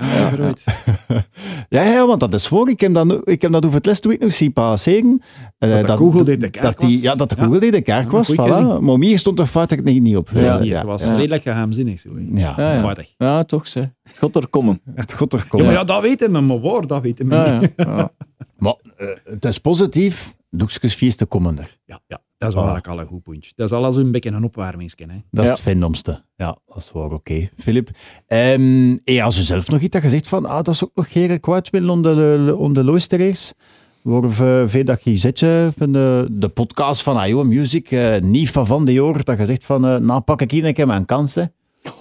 Ja, 1.09 1.15
Ja, 1.69 1.81
ja. 1.81 1.83
Ja, 1.83 1.91
ja, 1.93 2.07
want 2.07 2.19
dat 2.19 2.33
is 2.33 2.47
voor. 2.47 2.69
Ik 2.69 2.79
heb 2.79 2.93
dat, 2.93 3.21
ik 3.29 3.41
heb 3.41 3.51
dat 3.51 3.65
over 3.65 3.77
het 3.77 3.85
les 3.85 3.99
toen 3.99 4.11
ik 4.11 4.19
nog 4.19 4.33
zie 4.33 4.49
passeren. 4.51 5.21
Eh, 5.57 5.69
Dat 5.69 5.87
de 5.87 5.93
kogel 5.95 6.23
die 6.23 6.37
de 6.37 6.49
kerk 6.49 6.65
dat 6.65 6.77
die, 6.79 6.89
was. 6.91 7.01
Ja, 7.01 7.15
dat 7.15 7.29
de 7.29 7.35
Ja. 7.37 7.43
kogel 7.45 7.59
die 7.59 7.71
de 7.71 7.81
kerk 7.81 8.05
Ja, 8.05 8.09
was. 8.11 8.31
Voilà. 8.31 8.79
Maar 8.81 8.97
hier 8.99 9.19
stond 9.19 9.39
er 9.39 9.45
feitelijk 9.45 9.87
niet, 9.87 10.01
niet 10.01 10.17
op. 10.17 10.29
Ja. 10.33 10.59
Eh, 10.59 10.65
ja. 10.65 10.77
Het 10.77 10.85
was 10.85 11.03
Ja. 11.03 11.15
redelijk 11.15 11.43
geheimzinnig. 11.43 11.99
Zo. 11.99 12.09
Ja, 12.33 12.53
Ja, 12.57 12.73
ja. 12.73 12.95
Ja, 13.17 13.43
toch. 13.43 13.67
Ze. 13.67 13.89
God 14.17 14.35
er 14.35 14.47
komen. 14.47 14.81
het 14.95 15.13
god 15.13 15.33
er 15.33 15.39
Ja, 15.39 15.45
komen. 15.49 15.65
maar 15.65 15.75
ja, 15.75 15.83
dat 15.83 16.01
weten 16.01 16.31
we, 16.31 16.39
maar 16.39 16.59
waar, 16.59 16.87
dat 16.87 17.01
weten 17.01 17.27
we 17.29 17.35
Ja, 17.35 17.59
niet. 17.59 17.73
ja, 17.75 17.85
ja. 17.97 18.11
Maar 18.57 18.75
eh, 18.97 19.07
het 19.23 19.45
is 19.45 19.57
positief. 19.57 20.35
Doekskesfeesten 20.49 21.27
komen 21.27 21.57
er. 21.59 21.77
Ja, 21.85 21.99
ja, 22.07 22.21
dat 22.39 22.49
is 22.49 22.55
wel 22.55 22.63
Ah. 22.63 22.69
eigenlijk 22.69 22.87
al 22.87 22.99
een 22.99 23.07
goed 23.07 23.23
puntje. 23.23 23.51
Dat 23.55 23.71
is 23.71 23.77
al 23.77 23.85
als 23.85 23.95
een 23.95 24.11
beetje 24.11 24.29
een 24.31 24.43
opwarmingsje. 24.43 25.05
Hè. 25.07 25.15
Dat 25.31 25.41
is 25.43 25.47
Ja. 25.49 25.53
het 25.53 25.59
findomste. 25.63 26.21
Ja, 26.35 26.57
dat 26.67 26.77
is 26.77 26.91
wel 26.93 27.03
oké. 27.09 27.49
Filip, 27.57 27.89
ehm 28.27 28.97
hey, 29.03 29.23
als 29.23 29.37
je 29.37 29.43
zelf 29.43 29.69
nog 29.69 29.79
iets 29.81 29.89
dat 29.93 30.03
je 30.03 30.09
zegt 30.09 30.27
van, 30.27 30.45
ah, 30.45 30.55
dat 30.63 30.67
is 30.73 30.83
ook 30.83 30.91
nog 30.95 31.11
geen 31.11 31.39
kwaad 31.39 31.69
willen 31.69 31.89
om 31.89 32.01
de, 32.01 32.55
om 32.57 32.73
de 32.73 32.83
luisteraars. 32.83 33.53
Waarop 34.01 34.31
uh, 34.31 34.63
veel 34.65 34.83
dat 34.83 34.99
je 35.03 35.15
zet 35.15 35.39
van 35.77 35.91
de, 35.91 36.27
de 36.31 36.47
podcast 36.47 37.01
van 37.03 37.23
IO 37.25 37.43
Music, 37.43 37.91
eh 37.91 38.19
niet 38.21 38.51
van 38.51 38.67
van 38.67 38.85
die 38.85 39.03
oor, 39.03 39.23
dat 39.23 39.37
je 39.37 39.45
zegt 39.45 39.65
van, 39.65 39.85
eh 39.85 39.95
nou 39.97 40.21
pak 40.21 40.41
ik 40.41 40.51
hier 40.51 40.65
een 40.65 40.73
keer 40.73 40.87
mijn 40.87 41.05
kansen. 41.05 41.53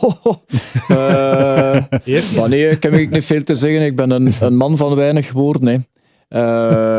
Eh, 0.88 0.96
Maar 2.36 2.48
nee, 2.48 2.68
ik 2.68 2.82
heb 2.82 2.92
ik 2.92 3.10
niet 3.10 3.24
veel 3.24 3.42
te 3.42 3.54
zeggen. 3.54 3.82
Ik 3.82 3.96
ben 3.96 4.10
een, 4.10 4.32
een 4.40 4.56
man 4.56 4.76
van 4.76 4.94
weinig 4.94 5.32
woorden. 5.32 5.68
Hè. 5.68 5.78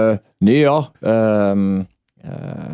Eh, 0.09 0.17
nee, 0.37 0.57
ja. 0.57 0.91
ehm, 1.01 1.81
eh, 2.21 2.73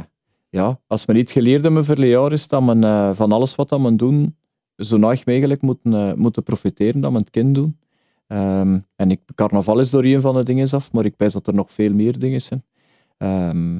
ja. 0.56 0.80
Als 0.88 1.06
men 1.06 1.15
iets 1.15 1.32
geleerd 1.32 1.63
hebben 1.63 1.86
verleden 1.86 2.20
jaar 2.20 2.32
is 2.32 2.48
dat 2.48 2.63
men 2.63 2.84
eh, 2.84 3.13
van 3.13 3.32
alles 3.32 3.56
wat 3.56 3.70
dat 3.70 3.80
men 3.80 3.98
doen, 3.98 4.36
zo 4.76 4.98
naig 4.98 5.26
mogelijk 5.26 5.62
moeten, 5.62 5.94
eh, 5.94 6.13
moeten 6.13 6.44
profiteren 6.44 7.02
dat 7.02 7.12
men 7.12 7.22
het 7.22 7.30
kind 7.30 7.56
doen. 7.56 7.80
Ehm, 8.28 8.80
en 8.96 9.12
ik, 9.12 9.22
carnaval 9.36 9.80
is 9.80 9.89
door 9.89 10.04
een 10.04 10.22
van 10.22 10.36
de 10.36 10.44
dingen 10.44 10.70
af, 10.72 10.91
maar 10.91 11.06
ik 11.06 11.13
wijs 11.18 11.34
dat 11.34 11.48
er 11.48 11.54
nog 11.54 11.72
veel 11.72 11.94
meer 11.94 12.20
dingen 12.20 12.41
zijn. 12.41 12.63
Ehm, 13.18 13.80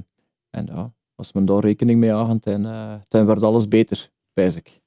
en 0.50 0.66
ja, 0.66 0.94
als 1.16 1.34
men 1.34 1.46
daar 1.46 1.60
rekening 1.60 2.00
mee 2.00 2.14
aangaat, 2.14 2.44
dan, 2.44 2.66
eh, 2.66 2.94
dan 3.08 3.26
wordt 3.26 3.46
alles 3.46 3.68
beter, 3.68 4.12
wijs 4.34 4.56
ik. 4.56 4.82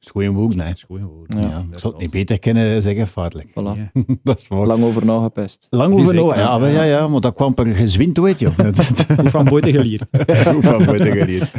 Dat 0.00 0.22
is 0.22 0.30
woord, 0.32 0.56
nee. 0.56 0.66
Dat 0.66 0.76
is 0.76 0.82
goed 0.82 1.00
woord. 1.00 1.32
Ja. 1.34 1.40
Ja, 1.40 1.66
ik 1.72 1.78
zou 1.78 1.92
het 1.92 2.02
niet 2.02 2.10
beter 2.10 2.38
kunnen 2.38 2.82
zeggen, 2.82 3.08
vaartelijk. 3.08 3.48
Voilà. 3.50 3.52
Ja. 3.54 3.90
dat 4.22 4.40
is 4.40 4.48
waar. 4.48 4.58
Lang, 4.58 4.68
Lang 4.68 4.84
over 4.84 5.04
nagepest. 5.04 5.66
over 5.92 6.06
Zeker, 6.06 6.14
nou, 6.14 6.34
ja, 6.34 6.40
ja. 6.40 6.58
maar 6.58 6.70
ja, 6.70 6.82
ja, 6.82 7.08
maar 7.08 7.20
dat 7.20 7.34
kwam 7.34 7.54
per 7.54 7.66
gezwind, 7.66 8.18
weet 8.18 8.38
je. 8.38 8.50
Van 9.30 9.44
buiten 9.44 9.72
geleerd. 9.72 10.04
Van 10.62 10.84
buiten 10.84 11.12
geleerd. 11.16 11.50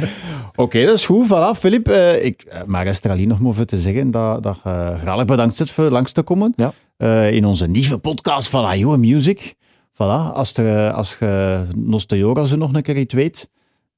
Oké, 0.54 0.84
dat 0.84 0.94
is 0.94 1.06
goed. 1.06 1.26
Voilà, 1.26 1.58
Filip. 1.58 1.88
eh, 1.88 2.24
ik, 2.24 2.42
eh, 2.42 2.62
maar 2.66 2.86
is 2.86 3.04
er 3.04 3.10
alleen 3.10 3.28
nog 3.28 3.40
maar 3.40 3.52
voor 3.54 3.64
te 3.64 3.80
zeggen 3.80 4.10
dat, 4.10 4.42
dat 4.42 4.60
je 4.64 4.94
graag 5.00 5.24
bedankt 5.24 5.54
zit 5.54 5.70
voor 5.70 5.90
langs 5.90 6.12
te 6.12 6.22
komen. 6.22 6.52
Ja. 6.56 6.72
Eh, 6.96 7.32
in 7.32 7.44
onze 7.44 7.66
nieuwe 7.66 7.98
podcast 7.98 8.48
van 8.48 8.72
IO 8.72 8.96
Music. 8.96 9.54
Voilà, 9.92 10.32
als, 10.34 10.52
eh, 10.52 10.94
als 10.94 11.16
je 11.18 12.46
zo 12.46 12.56
nog 12.56 12.74
een 12.74 12.82
keer 12.82 12.96
iets 12.96 13.14
weet, 13.14 13.48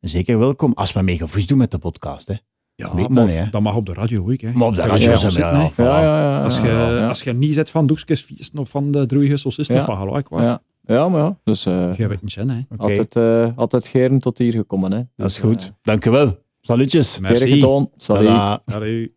zeker 0.00 0.38
welkom. 0.38 0.72
Als 0.74 0.92
we 0.92 1.02
mee 1.02 1.16
gevoes 1.16 1.46
doen 1.46 1.58
met 1.58 1.70
de 1.70 1.78
podcast. 1.78 2.28
Hè. 2.28 2.34
Ja, 2.76 2.94
Weet 2.94 3.08
maar 3.08 3.48
dat 3.50 3.60
mag 3.62 3.76
op 3.76 3.86
de 3.86 3.92
radio 3.92 4.22
ook. 4.32 4.40
Hè. 4.40 4.52
Maar 4.52 4.66
op 4.68 4.74
de 4.76 4.82
radio 4.82 5.10
je 5.10 5.16
zijn 5.16 5.32
ja. 5.32 5.70
Ja, 5.76 6.00
ja, 6.00 6.18
ja. 6.20 6.42
Als 6.44 6.60
je, 6.60 6.66
ja. 6.68 7.08
als 7.08 7.22
je 7.22 7.32
niet 7.32 7.54
zit 7.54 7.70
van 7.70 7.86
doekskesfeesten 7.86 8.58
of 8.58 8.68
van 8.68 8.90
de 8.90 9.06
droeige 9.06 9.36
saucisten, 9.36 9.76
Ja. 9.76 9.84
van 9.84 9.96
hallo, 9.96 10.16
ik 10.16 10.26
Ja, 10.30 10.60
ja 10.82 11.08
maar 11.08 11.20
ja. 11.20 11.38
Dus 11.44 11.66
eh, 11.66 11.94
Je 11.96 12.06
weet 12.06 12.22
niet, 12.22 12.34
hè. 12.34 12.60
Altijd, 12.76 13.16
eh 13.16 13.48
altijd 13.56 13.86
geren 13.86 14.18
tot 14.18 14.38
hier 14.38 14.52
gekomen. 14.52 14.92
Hè. 14.92 15.02
dat 15.16 15.30
is 15.30 15.34
Dus, 15.34 15.44
goed. 15.44 15.72
Dank 15.82 16.04
je 16.04 16.10
wel. 16.10 16.38
Salutjes. 16.60 17.18
eh, 17.18 17.26
Geren 17.26 17.38
Merci. 17.48 17.60
gedaan. 17.60 17.90
Salut. 17.96 18.60
Salut. 18.66 19.12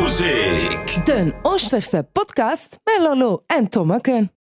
Music. 0.00 1.00
De 1.04 1.32
Oosterse 1.42 2.08
podcast 2.12 2.78
met 2.84 2.98
Lolo 3.08 3.42
en 3.46 3.68
Tommeke. 3.68 4.30